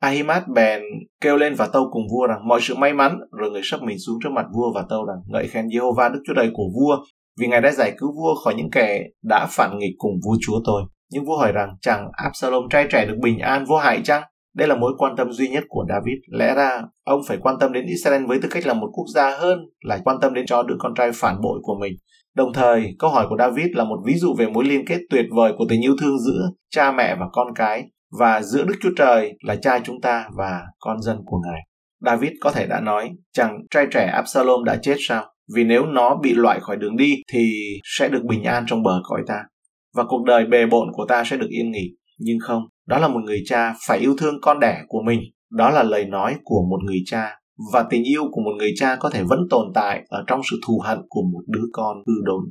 Ahimaaz 0.02 0.40
bèn 0.54 0.82
kêu 1.20 1.36
lên 1.36 1.54
và 1.54 1.66
tâu 1.72 1.88
cùng 1.90 2.02
vua 2.10 2.26
rằng 2.26 2.48
mọi 2.48 2.60
sự 2.62 2.74
may 2.74 2.92
mắn, 2.92 3.18
rồi 3.30 3.50
người 3.50 3.62
sắp 3.64 3.82
mình 3.82 3.98
xuống 3.98 4.18
trước 4.22 4.30
mặt 4.34 4.46
vua 4.54 4.72
và 4.74 4.84
tâu 4.88 5.06
rằng 5.06 5.16
ngợi 5.28 5.48
khen 5.48 5.66
Jehovah 5.66 6.12
Đức 6.12 6.20
Chúa 6.26 6.34
Trời 6.36 6.50
của 6.52 6.70
vua, 6.74 6.96
vì 7.40 7.46
ngài 7.46 7.60
đã 7.60 7.72
giải 7.72 7.92
cứu 7.98 8.12
vua 8.12 8.34
khỏi 8.44 8.54
những 8.54 8.70
kẻ 8.70 9.02
đã 9.22 9.46
phản 9.50 9.78
nghịch 9.78 9.94
cùng 9.98 10.12
vua 10.24 10.36
chúa 10.40 10.60
tôi. 10.64 10.82
Nhưng 11.10 11.24
vua 11.24 11.38
hỏi 11.38 11.52
rằng 11.52 11.76
chẳng 11.80 12.08
Absalom 12.12 12.68
trai 12.70 12.86
trẻ 12.90 13.06
được 13.06 13.16
bình 13.22 13.38
an 13.38 13.64
vô 13.64 13.76
hại 13.76 14.00
chăng? 14.04 14.22
Đây 14.54 14.68
là 14.68 14.76
mối 14.76 14.92
quan 14.98 15.16
tâm 15.16 15.32
duy 15.32 15.48
nhất 15.48 15.64
của 15.68 15.84
David. 15.88 16.18
Lẽ 16.38 16.54
ra 16.54 16.82
ông 17.04 17.20
phải 17.28 17.36
quan 17.40 17.56
tâm 17.60 17.72
đến 17.72 17.86
Israel 17.86 18.26
với 18.26 18.38
tư 18.42 18.48
cách 18.50 18.66
là 18.66 18.74
một 18.74 18.88
quốc 18.92 19.06
gia 19.14 19.30
hơn 19.38 19.58
là 19.84 19.98
quan 20.04 20.16
tâm 20.20 20.34
đến 20.34 20.46
cho 20.46 20.62
đứa 20.62 20.76
con 20.78 20.94
trai 20.94 21.10
phản 21.14 21.40
bội 21.40 21.58
của 21.62 21.74
mình. 21.80 21.92
Đồng 22.36 22.52
thời, 22.52 22.94
câu 22.98 23.10
hỏi 23.10 23.26
của 23.28 23.36
David 23.38 23.66
là 23.74 23.84
một 23.84 23.98
ví 24.06 24.14
dụ 24.14 24.34
về 24.38 24.46
mối 24.46 24.64
liên 24.64 24.86
kết 24.86 25.00
tuyệt 25.10 25.26
vời 25.36 25.52
của 25.58 25.64
tình 25.68 25.84
yêu 25.84 25.96
thương 26.00 26.18
giữa 26.18 26.50
cha 26.70 26.92
mẹ 26.92 27.16
và 27.20 27.26
con 27.32 27.46
cái 27.54 27.84
và 28.18 28.42
giữa 28.42 28.64
Đức 28.64 28.74
Chúa 28.82 28.90
Trời 28.96 29.32
là 29.42 29.56
cha 29.56 29.78
chúng 29.84 30.00
ta 30.00 30.28
và 30.36 30.60
con 30.78 31.02
dân 31.02 31.18
của 31.24 31.40
Ngài. 31.44 31.60
David 32.00 32.30
có 32.40 32.50
thể 32.50 32.66
đã 32.66 32.80
nói 32.80 33.10
chẳng 33.32 33.58
trai 33.70 33.86
trẻ 33.90 34.06
Absalom 34.06 34.64
đã 34.64 34.76
chết 34.82 34.96
sao? 34.98 35.24
Vì 35.54 35.64
nếu 35.64 35.86
nó 35.86 36.16
bị 36.22 36.34
loại 36.34 36.60
khỏi 36.60 36.76
đường 36.76 36.96
đi 36.96 37.14
thì 37.32 37.52
sẽ 37.98 38.08
được 38.08 38.22
bình 38.24 38.44
an 38.44 38.64
trong 38.66 38.82
bờ 38.82 39.00
cõi 39.04 39.22
ta. 39.26 39.42
Và 39.96 40.04
cuộc 40.08 40.24
đời 40.24 40.46
bề 40.46 40.66
bộn 40.66 40.88
của 40.92 41.06
ta 41.08 41.24
sẽ 41.26 41.36
được 41.36 41.48
yên 41.50 41.70
nghỉ. 41.70 41.96
Nhưng 42.18 42.38
không, 42.40 42.62
đó 42.86 42.98
là 42.98 43.08
một 43.08 43.20
người 43.24 43.42
cha 43.46 43.74
phải 43.86 43.98
yêu 43.98 44.14
thương 44.18 44.34
con 44.42 44.60
đẻ 44.60 44.82
của 44.88 45.02
mình. 45.06 45.20
Đó 45.50 45.70
là 45.70 45.82
lời 45.82 46.04
nói 46.04 46.36
của 46.44 46.62
một 46.70 46.78
người 46.84 46.98
cha. 47.06 47.40
Và 47.72 47.84
tình 47.90 48.04
yêu 48.04 48.22
của 48.32 48.40
một 48.40 48.52
người 48.58 48.72
cha 48.76 48.96
có 48.96 49.10
thể 49.10 49.22
vẫn 49.22 49.38
tồn 49.50 49.66
tại 49.74 50.04
ở 50.08 50.24
trong 50.26 50.40
sự 50.50 50.56
thù 50.66 50.80
hận 50.84 50.98
của 51.08 51.22
một 51.32 51.42
đứa 51.46 51.64
con 51.72 51.96
hư 52.06 52.14
đốn. 52.24 52.44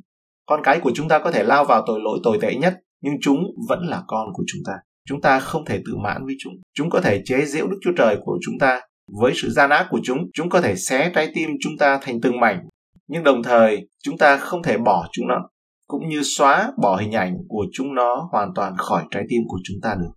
Con 0.46 0.60
cái 0.64 0.80
của 0.80 0.92
chúng 0.96 1.08
ta 1.08 1.20
có 1.20 1.32
thể 1.32 1.44
lao 1.44 1.66
vào 1.66 1.84
tội 1.88 2.00
lỗi 2.04 2.20
tồi 2.24 2.38
tệ 2.42 2.56
nhất, 2.56 2.74
nhưng 3.02 3.14
chúng 3.22 3.40
vẫn 3.70 3.80
là 3.88 4.04
con 4.08 4.28
của 4.34 4.44
chúng 4.48 4.62
ta. 4.66 4.74
Chúng 5.08 5.22
ta 5.22 5.40
không 5.40 5.66
thể 5.66 5.82
tự 5.86 5.96
mãn 6.04 6.26
với 6.26 6.36
chúng. 6.40 6.54
Chúng 6.74 6.90
có 6.90 7.02
thể 7.02 7.22
chế 7.26 7.46
giễu 7.46 7.68
Đức 7.68 7.78
Chúa 7.82 7.94
Trời 7.98 8.18
của 8.26 8.38
chúng 8.46 8.60
ta. 8.60 8.82
Với 9.22 9.32
sự 9.36 9.50
gian 9.50 9.70
ác 9.70 9.88
của 9.90 10.00
chúng, 10.04 10.18
chúng 10.34 10.50
có 10.50 10.62
thể 10.62 10.76
xé 10.76 11.12
trái 11.16 11.32
tim 11.36 11.50
chúng 11.60 11.74
ta 11.80 12.00
thành 12.02 12.22
từng 12.22 12.40
mảnh. 12.40 12.60
Nhưng 13.08 13.24
đồng 13.24 13.44
thời, 13.44 13.88
chúng 14.04 14.18
ta 14.18 14.38
không 14.38 14.64
thể 14.64 14.78
bỏ 14.78 15.08
chúng 15.12 15.28
nó 15.28 15.50
cũng 15.88 16.10
như 16.10 16.22
xóa 16.24 16.72
bỏ 16.82 16.98
hình 16.98 17.12
ảnh 17.12 17.38
của 17.48 17.66
chúng 17.74 17.96
nó 17.96 18.30
hoàn 18.32 18.50
toàn 18.56 18.74
khỏi 18.78 19.04
trái 19.12 19.24
tim 19.30 19.42
của 19.48 19.58
chúng 19.64 19.78
ta 19.82 19.96
được. 19.96 20.12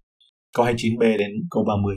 Câu 0.54 0.66
29b 0.66 1.18
đến 1.18 1.30
câu 1.50 1.64
30. 1.64 1.96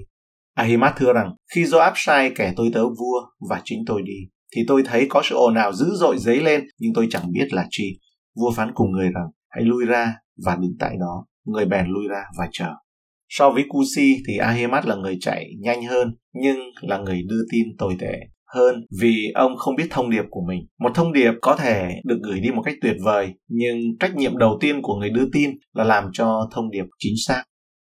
ahimat 0.55 0.93
thưa 0.97 1.13
rằng, 1.13 1.35
khi 1.55 1.63
Joab 1.63 1.91
sai 1.95 2.31
kẻ 2.35 2.53
tôi 2.55 2.71
tớ 2.73 2.83
vua 2.83 3.21
và 3.49 3.61
chính 3.63 3.79
tôi 3.87 4.01
đi, 4.05 4.17
thì 4.55 4.61
tôi 4.67 4.83
thấy 4.85 5.05
có 5.09 5.21
sự 5.23 5.35
ồn 5.35 5.55
ào 5.55 5.73
dữ 5.73 5.85
dội 5.93 6.17
dấy 6.17 6.39
lên, 6.39 6.63
nhưng 6.79 6.93
tôi 6.93 7.07
chẳng 7.09 7.31
biết 7.31 7.53
là 7.53 7.67
chi. 7.69 7.99
Vua 8.35 8.51
phán 8.55 8.71
cùng 8.73 8.91
người 8.91 9.09
rằng, 9.15 9.27
hãy 9.49 9.63
lui 9.63 9.85
ra 9.85 10.15
và 10.45 10.55
đứng 10.55 10.75
tại 10.79 10.95
đó. 10.99 11.25
Người 11.45 11.65
bèn 11.65 11.87
lui 11.87 12.03
ra 12.09 12.23
và 12.37 12.47
chờ. 12.51 12.69
So 13.29 13.49
với 13.49 13.63
Cusi 13.69 14.17
thì 14.27 14.37
ahimat 14.37 14.85
là 14.85 14.95
người 14.95 15.17
chạy 15.21 15.49
nhanh 15.59 15.83
hơn, 15.83 16.15
nhưng 16.33 16.57
là 16.81 16.97
người 16.97 17.21
đưa 17.27 17.41
tin 17.51 17.67
tồi 17.77 17.95
tệ 17.99 18.13
hơn 18.55 18.75
vì 19.01 19.31
ông 19.36 19.58
không 19.58 19.75
biết 19.75 19.88
thông 19.89 20.10
điệp 20.10 20.24
của 20.29 20.41
mình. 20.48 20.60
Một 20.79 20.91
thông 20.96 21.13
điệp 21.13 21.31
có 21.41 21.55
thể 21.55 21.89
được 22.03 22.20
gửi 22.24 22.39
đi 22.39 22.51
một 22.51 22.62
cách 22.65 22.75
tuyệt 22.81 22.96
vời, 23.03 23.34
nhưng 23.48 23.77
trách 24.00 24.15
nhiệm 24.15 24.38
đầu 24.38 24.58
tiên 24.62 24.81
của 24.81 24.96
người 24.96 25.10
đưa 25.10 25.25
tin 25.34 25.50
là 25.74 25.84
làm 25.84 26.03
cho 26.13 26.50
thông 26.51 26.72
điệp 26.72 26.86
chính 27.00 27.13
xác. 27.27 27.43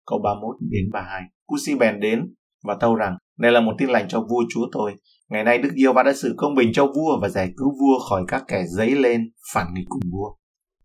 Câu 0.05 0.19
31 0.23 0.55
đến 0.61 0.83
32. 0.93 1.21
Cusi 1.45 1.75
bèn 1.75 1.99
đến, 1.99 2.33
và 2.63 2.77
tâu 2.79 2.95
rằng 2.95 3.17
đây 3.39 3.51
là 3.51 3.61
một 3.61 3.73
tin 3.77 3.89
lành 3.89 4.07
cho 4.07 4.19
vua 4.29 4.43
chúa 4.49 4.67
tôi. 4.71 4.93
Ngày 5.29 5.43
nay 5.43 5.57
Đức 5.57 5.69
Yêu 5.75 5.93
Va 5.93 6.03
đã 6.03 6.13
xử 6.13 6.33
công 6.37 6.55
bình 6.55 6.71
cho 6.73 6.85
vua 6.85 7.19
và 7.21 7.29
giải 7.29 7.49
cứu 7.57 7.67
vua 7.81 7.99
khỏi 8.09 8.23
các 8.27 8.43
kẻ 8.47 8.63
dấy 8.67 8.91
lên 8.91 9.21
phản 9.53 9.67
nghịch 9.73 9.85
cùng 9.89 10.11
vua. 10.11 10.35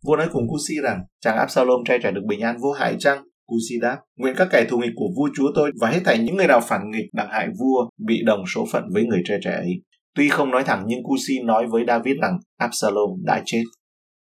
Vua 0.07 0.17
nói 0.17 0.29
cùng 0.33 0.49
Cusi 0.49 0.75
rằng, 0.83 1.00
chàng 1.21 1.37
Absalom 1.37 1.85
trai 1.85 1.99
trẻ 2.02 2.11
được 2.11 2.23
bình 2.29 2.41
an 2.41 2.57
vô 2.62 2.73
hại 2.73 2.97
chăng? 2.99 3.25
Cusi 3.52 3.75
đáp, 3.82 3.99
nguyện 4.16 4.35
các 4.37 4.49
kẻ 4.50 4.66
thù 4.68 4.78
nghịch 4.78 4.92
của 4.94 5.09
vua 5.16 5.28
chúa 5.37 5.52
tôi 5.54 5.71
và 5.80 5.88
hết 5.88 6.00
thảy 6.04 6.18
những 6.18 6.37
người 6.37 6.47
nào 6.47 6.61
phản 6.61 6.90
nghịch 6.90 7.06
đặng 7.12 7.28
hại 7.30 7.49
vua 7.61 7.88
bị 8.06 8.23
đồng 8.25 8.42
số 8.54 8.66
phận 8.73 8.85
với 8.92 9.04
người 9.04 9.23
trẻ 9.25 9.38
trẻ 9.44 9.50
ấy. 9.50 9.82
Tuy 10.14 10.28
không 10.28 10.50
nói 10.50 10.64
thẳng 10.64 10.85
nhưng 10.87 11.02
Cusi 11.02 11.38
nói 11.44 11.66
với 11.66 11.85
David 11.87 12.16
rằng 12.23 12.38
Absalom 12.59 13.11
đã 13.25 13.42
chết. 13.44 13.62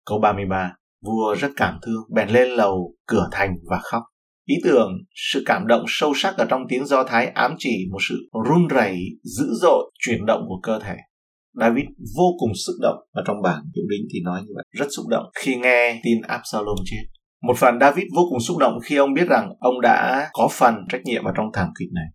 Câu 0.07 0.19
33 0.19 0.73
Vua 1.05 1.35
rất 1.35 1.51
cảm 1.57 1.79
thương, 1.83 2.03
bèn 2.15 2.29
lên 2.29 2.49
lầu, 2.49 2.95
cửa 3.07 3.29
thành 3.33 3.55
và 3.71 3.79
khóc. 3.83 4.03
Ý 4.47 4.57
tưởng, 4.65 4.93
sự 5.33 5.43
cảm 5.47 5.67
động 5.67 5.85
sâu 5.89 6.13
sắc 6.17 6.35
ở 6.37 6.47
trong 6.51 6.63
tiếng 6.69 6.87
Do 6.87 7.05
Thái 7.05 7.27
ám 7.27 7.55
chỉ 7.59 7.87
một 7.93 7.99
sự 8.09 8.29
run 8.49 8.67
rẩy, 8.69 8.97
dữ 9.25 9.47
dội, 9.63 9.93
chuyển 9.99 10.27
động 10.27 10.45
của 10.49 10.61
cơ 10.63 10.79
thể. 10.79 10.97
David 11.61 11.85
vô 12.17 12.25
cùng 12.39 12.51
xúc 12.67 12.75
động 12.83 12.99
và 13.15 13.23
trong 13.27 13.37
bản 13.43 13.63
hiệu 13.77 13.85
đính 13.91 14.09
thì 14.13 14.21
nói 14.25 14.41
như 14.41 14.53
vậy, 14.55 14.65
rất 14.71 14.87
xúc 14.97 15.07
động 15.09 15.25
khi 15.39 15.57
nghe 15.57 16.01
tin 16.05 16.21
Absalom 16.23 16.77
chết. 16.85 17.18
Một 17.43 17.57
phần 17.57 17.81
David 17.81 18.05
vô 18.17 18.23
cùng 18.31 18.41
xúc 18.41 18.59
động 18.59 18.79
khi 18.85 18.97
ông 18.97 19.15
biết 19.15 19.29
rằng 19.29 19.53
ông 19.59 19.81
đã 19.81 20.29
có 20.33 20.49
phần 20.53 20.75
trách 20.89 21.03
nhiệm 21.05 21.25
ở 21.25 21.33
trong 21.37 21.47
thảm 21.55 21.69
kịch 21.79 21.89
này. 21.95 22.07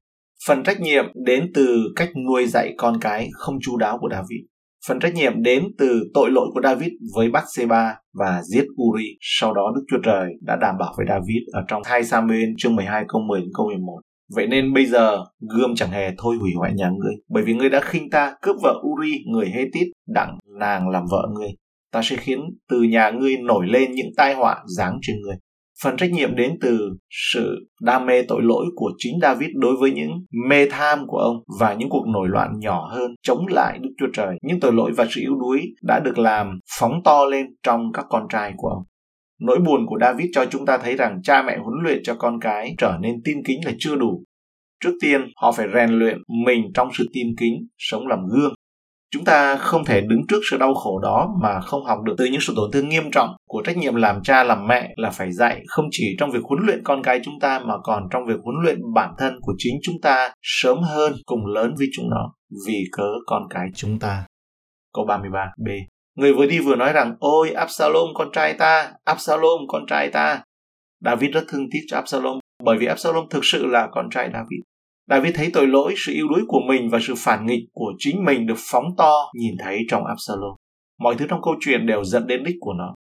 Phần 0.47 0.63
trách 0.63 0.81
nhiệm 0.81 1.05
đến 1.25 1.51
từ 1.53 1.79
cách 1.95 2.09
nuôi 2.27 2.45
dạy 2.47 2.73
con 2.77 2.99
cái 3.01 3.29
không 3.33 3.55
chu 3.61 3.77
đáo 3.77 3.97
của 4.01 4.09
David. 4.11 4.39
Phần 4.87 4.99
trách 4.99 5.13
nhiệm 5.13 5.43
đến 5.43 5.63
từ 5.77 6.03
tội 6.13 6.31
lỗi 6.31 6.47
của 6.53 6.61
David 6.63 6.91
với 7.15 7.31
Bathsheba 7.31 7.95
và 8.13 8.41
giết 8.43 8.65
Uri. 8.83 9.05
Sau 9.21 9.53
đó 9.53 9.71
Đức 9.75 9.81
Chúa 9.91 10.01
Trời 10.03 10.25
đã 10.41 10.55
đảm 10.61 10.75
bảo 10.79 10.93
với 10.97 11.05
David 11.09 11.43
ở 11.53 11.61
trong 11.67 11.81
2 11.85 12.03
Samuel 12.03 12.49
chương 12.57 12.75
12 12.75 13.03
câu 13.07 13.21
10 13.21 13.39
đến 13.41 13.49
câu 13.53 13.65
11. 13.67 13.99
Vậy 14.35 14.47
nên 14.47 14.73
bây 14.73 14.85
giờ 14.85 15.17
gươm 15.49 15.75
chẳng 15.75 15.89
hề 15.89 16.09
thôi 16.17 16.35
hủy 16.39 16.51
hoại 16.57 16.73
nhà 16.73 16.89
ngươi, 16.89 17.13
bởi 17.29 17.43
vì 17.43 17.53
ngươi 17.53 17.69
đã 17.69 17.79
khinh 17.79 18.09
ta 18.09 18.35
cướp 18.41 18.55
vợ 18.63 18.73
Uri 18.87 19.11
người 19.31 19.45
Hethit 19.45 19.87
đặng 20.07 20.37
nàng 20.59 20.89
làm 20.89 21.03
vợ 21.11 21.27
ngươi. 21.35 21.49
Ta 21.93 22.01
sẽ 22.03 22.15
khiến 22.15 22.39
từ 22.69 22.81
nhà 22.81 23.09
ngươi 23.09 23.37
nổi 23.37 23.67
lên 23.67 23.91
những 23.91 24.09
tai 24.17 24.33
họa 24.33 24.57
giáng 24.77 24.97
trên 25.01 25.15
ngươi. 25.21 25.35
Phần 25.83 25.97
trách 25.97 26.11
nhiệm 26.11 26.35
đến 26.35 26.51
từ 26.61 26.89
sự 27.09 27.69
đam 27.81 28.05
mê 28.05 28.21
tội 28.21 28.41
lỗi 28.41 28.65
của 28.75 28.91
chính 28.97 29.13
David 29.21 29.49
đối 29.53 29.75
với 29.79 29.91
những 29.91 30.11
mê 30.49 30.67
tham 30.69 30.99
của 31.07 31.17
ông 31.17 31.35
và 31.59 31.73
những 31.73 31.89
cuộc 31.89 32.05
nổi 32.13 32.27
loạn 32.29 32.51
nhỏ 32.59 32.87
hơn 32.91 33.15
chống 33.21 33.45
lại 33.49 33.79
Đức 33.81 33.89
Chúa 33.99 34.07
Trời. 34.13 34.35
Những 34.41 34.59
tội 34.59 34.73
lỗi 34.73 34.91
và 34.97 35.05
sự 35.09 35.21
yếu 35.21 35.35
đuối 35.35 35.61
đã 35.83 35.99
được 35.99 36.17
làm 36.17 36.59
phóng 36.79 37.01
to 37.03 37.25
lên 37.25 37.45
trong 37.63 37.91
các 37.93 38.05
con 38.09 38.23
trai 38.29 38.53
của 38.57 38.67
ông. 38.67 38.83
Nỗi 39.41 39.59
buồn 39.59 39.85
của 39.87 39.97
David 40.01 40.29
cho 40.33 40.45
chúng 40.45 40.65
ta 40.65 40.77
thấy 40.77 40.95
rằng 40.95 41.19
cha 41.23 41.41
mẹ 41.41 41.57
huấn 41.57 41.83
luyện 41.83 41.99
cho 42.03 42.15
con 42.15 42.39
cái 42.41 42.75
trở 42.77 42.97
nên 43.01 43.15
tin 43.25 43.37
kính 43.45 43.59
là 43.65 43.71
chưa 43.79 43.95
đủ. 43.95 44.23
Trước 44.83 44.93
tiên, 45.01 45.21
họ 45.35 45.51
phải 45.51 45.67
rèn 45.75 45.89
luyện 45.89 46.17
mình 46.45 46.61
trong 46.73 46.89
sự 46.93 47.09
tin 47.13 47.27
kính, 47.39 47.53
sống 47.77 48.07
làm 48.07 48.19
gương 48.31 48.53
Chúng 49.13 49.23
ta 49.23 49.55
không 49.55 49.85
thể 49.85 50.01
đứng 50.01 50.21
trước 50.27 50.39
sự 50.51 50.57
đau 50.57 50.73
khổ 50.73 50.99
đó 50.99 51.29
mà 51.41 51.59
không 51.61 51.85
học 51.85 51.97
được 52.05 52.13
từ 52.17 52.25
những 52.25 52.41
sự 52.41 52.53
tổn 52.55 52.71
thương 52.71 52.89
nghiêm 52.89 53.11
trọng 53.11 53.29
của 53.47 53.61
trách 53.65 53.77
nhiệm 53.77 53.95
làm 53.95 54.23
cha 54.23 54.43
làm 54.43 54.67
mẹ 54.67 54.93
là 54.95 55.09
phải 55.09 55.31
dạy 55.31 55.61
không 55.67 55.85
chỉ 55.91 56.15
trong 56.19 56.31
việc 56.31 56.39
huấn 56.43 56.65
luyện 56.65 56.83
con 56.83 57.03
cái 57.03 57.19
chúng 57.23 57.39
ta 57.39 57.59
mà 57.59 57.73
còn 57.83 58.03
trong 58.11 58.25
việc 58.27 58.39
huấn 58.43 58.55
luyện 58.63 58.79
bản 58.93 59.13
thân 59.17 59.33
của 59.41 59.53
chính 59.57 59.73
chúng 59.83 59.95
ta 60.01 60.33
sớm 60.41 60.81
hơn 60.81 61.13
cùng 61.25 61.45
lớn 61.45 61.73
với 61.77 61.87
chúng 61.93 62.09
nó 62.09 62.33
vì 62.67 62.83
cớ 62.91 63.07
con 63.25 63.43
cái 63.49 63.67
chúng 63.75 63.99
ta. 63.99 64.25
Câu 64.93 65.05
33b 65.05 65.81
Người 66.15 66.33
vừa 66.33 66.45
đi 66.45 66.59
vừa 66.59 66.75
nói 66.75 66.93
rằng 66.93 67.15
Ôi 67.19 67.51
Absalom 67.51 68.07
con 68.15 68.27
trai 68.33 68.53
ta, 68.53 68.91
Absalom 69.03 69.67
con 69.67 69.85
trai 69.87 70.09
ta. 70.09 70.41
David 71.05 71.31
rất 71.31 71.43
thương 71.47 71.65
tiếc 71.71 71.81
cho 71.87 71.97
Absalom 71.97 72.39
bởi 72.63 72.77
vì 72.77 72.85
Absalom 72.85 73.29
thực 73.29 73.45
sự 73.45 73.65
là 73.65 73.87
con 73.91 74.09
trai 74.09 74.29
David. 74.33 74.59
David 75.09 75.35
thấy 75.35 75.49
tội 75.53 75.67
lỗi, 75.67 75.93
sự 75.97 76.13
yếu 76.13 76.27
đuối 76.27 76.41
của 76.47 76.59
mình 76.67 76.89
và 76.89 76.99
sự 77.01 77.13
phản 77.17 77.45
nghịch 77.45 77.63
của 77.73 77.93
chính 77.97 78.25
mình 78.25 78.47
được 78.47 78.57
phóng 78.57 78.85
to 78.97 79.13
nhìn 79.33 79.55
thấy 79.59 79.79
trong 79.89 80.05
Absalom. 80.05 80.55
Mọi 80.99 81.15
thứ 81.15 81.25
trong 81.29 81.41
câu 81.41 81.55
chuyện 81.59 81.85
đều 81.85 82.03
dẫn 82.03 82.27
đến 82.27 82.43
đích 82.43 82.55
của 82.59 82.73
nó. 82.73 82.93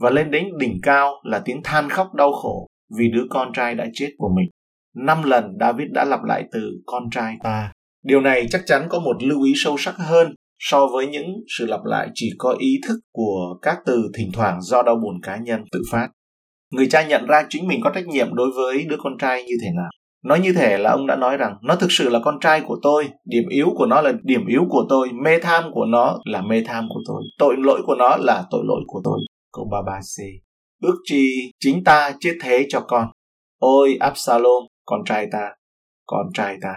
Và 0.00 0.10
lên 0.10 0.30
đến 0.30 0.44
đỉnh 0.58 0.78
cao 0.82 1.14
là 1.22 1.42
tiếng 1.44 1.60
than 1.64 1.88
khóc 1.88 2.14
đau 2.14 2.32
khổ 2.32 2.66
vì 2.98 3.10
đứa 3.14 3.24
con 3.30 3.52
trai 3.52 3.74
đã 3.74 3.86
chết 3.92 4.10
của 4.18 4.28
mình. 4.36 4.48
Năm 4.96 5.22
lần 5.22 5.44
David 5.60 5.88
đã 5.92 6.04
lặp 6.04 6.24
lại 6.24 6.44
từ 6.52 6.72
con 6.86 7.02
trai 7.10 7.36
ta. 7.42 7.72
Điều 8.04 8.20
này 8.20 8.46
chắc 8.50 8.62
chắn 8.66 8.86
có 8.88 9.00
một 9.00 9.22
lưu 9.22 9.42
ý 9.42 9.52
sâu 9.56 9.76
sắc 9.78 9.94
hơn 9.98 10.34
so 10.58 10.86
với 10.86 11.06
những 11.06 11.26
sự 11.58 11.66
lặp 11.66 11.80
lại 11.84 12.08
chỉ 12.14 12.30
có 12.38 12.56
ý 12.58 12.80
thức 12.88 13.00
của 13.12 13.58
các 13.62 13.78
từ 13.86 14.10
thỉnh 14.14 14.30
thoảng 14.32 14.60
do 14.62 14.82
đau 14.82 14.96
buồn 14.96 15.20
cá 15.22 15.36
nhân 15.36 15.60
tự 15.72 15.82
phát. 15.92 16.08
Người 16.70 16.86
cha 16.90 17.06
nhận 17.06 17.26
ra 17.26 17.46
chính 17.48 17.68
mình 17.68 17.80
có 17.84 17.90
trách 17.94 18.06
nhiệm 18.06 18.34
đối 18.34 18.50
với 18.56 18.84
đứa 18.84 18.96
con 18.98 19.18
trai 19.18 19.44
như 19.44 19.54
thế 19.62 19.68
nào. 19.76 19.90
Nói 20.24 20.40
như 20.40 20.52
thể 20.52 20.78
là 20.78 20.90
ông 20.90 21.06
đã 21.06 21.16
nói 21.16 21.36
rằng 21.36 21.56
nó 21.62 21.76
thực 21.76 21.92
sự 21.92 22.08
là 22.08 22.18
con 22.24 22.40
trai 22.40 22.60
của 22.60 22.78
tôi, 22.82 23.08
điểm 23.24 23.48
yếu 23.48 23.66
của 23.76 23.86
nó 23.86 24.00
là 24.00 24.12
điểm 24.22 24.46
yếu 24.46 24.64
của 24.68 24.86
tôi, 24.88 25.08
mê 25.12 25.38
tham 25.42 25.64
của 25.72 25.84
nó 25.84 26.18
là 26.24 26.42
mê 26.42 26.62
tham 26.66 26.88
của 26.88 27.00
tôi, 27.06 27.22
tội 27.38 27.54
lỗi 27.58 27.82
của 27.86 27.94
nó 27.94 28.16
là 28.16 28.44
tội 28.50 28.62
lỗi 28.64 28.80
của 28.86 29.00
tôi. 29.04 29.18
Câu 29.52 29.68
33C 29.70 30.38
Ước 30.82 30.96
chi 31.04 31.52
chính 31.60 31.84
ta 31.84 32.12
chết 32.20 32.38
thế 32.42 32.66
cho 32.68 32.80
con. 32.80 33.08
Ôi 33.58 33.96
Absalom, 34.00 34.64
con 34.86 35.00
trai 35.04 35.26
ta, 35.32 35.50
con 36.06 36.26
trai 36.34 36.56
ta. 36.62 36.74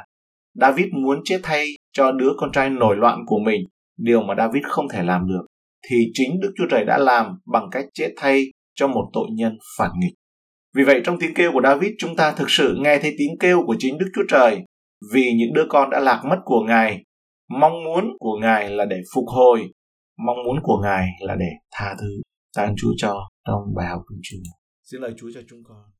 David 0.54 0.86
muốn 0.94 1.22
chết 1.24 1.40
thay 1.44 1.68
cho 1.94 2.12
đứa 2.12 2.32
con 2.38 2.52
trai 2.52 2.70
nổi 2.70 2.96
loạn 2.96 3.20
của 3.26 3.40
mình, 3.40 3.62
điều 3.98 4.22
mà 4.22 4.36
David 4.38 4.64
không 4.64 4.90
thể 4.90 5.04
làm 5.04 5.28
được, 5.28 5.46
thì 5.90 5.96
chính 6.14 6.40
Đức 6.40 6.54
Chúa 6.58 6.66
Trời 6.70 6.86
đã 6.86 6.98
làm 6.98 7.40
bằng 7.46 7.70
cách 7.72 7.86
chết 7.94 8.10
thay 8.18 8.44
cho 8.76 8.88
một 8.88 9.10
tội 9.14 9.28
nhân 9.32 9.58
phản 9.78 9.92
nghịch. 10.00 10.14
Vì 10.76 10.84
vậy 10.84 11.02
trong 11.06 11.18
tiếng 11.20 11.34
kêu 11.34 11.52
của 11.54 11.62
David 11.64 11.92
chúng 11.98 12.16
ta 12.16 12.32
thực 12.32 12.50
sự 12.50 12.76
nghe 12.80 13.00
thấy 13.00 13.16
tiếng 13.18 13.38
kêu 13.40 13.64
của 13.68 13.76
chính 13.80 13.98
Đức 13.98 14.08
Chúa 14.16 14.24
Trời 14.30 14.64
vì 15.14 15.34
những 15.34 15.54
đứa 15.54 15.66
con 15.70 15.90
đã 15.90 16.00
lạc 16.00 16.22
mất 16.30 16.38
của 16.46 16.62
Ngài. 16.68 17.04
Mong 17.60 17.84
muốn 17.84 18.06
của 18.20 18.38
Ngài 18.42 18.70
là 18.70 18.86
để 18.86 19.02
phục 19.16 19.26
hồi, 19.28 19.62
mong 20.18 20.38
muốn 20.46 20.56
của 20.64 20.80
Ngài 20.84 21.08
là 21.20 21.36
để 21.36 21.50
tha 21.72 21.96
thứ. 22.02 22.22
Ta 22.58 22.72
Chúa 22.78 22.92
cho 22.98 23.30
trong 23.48 23.62
bài 23.76 23.88
học 23.88 24.02
của 24.08 24.16
Chúa. 24.24 24.38
Xin 24.84 25.02
lời 25.02 25.14
Chúa 25.18 25.32
cho 25.34 25.42
chúng 25.50 25.60
con. 25.64 25.95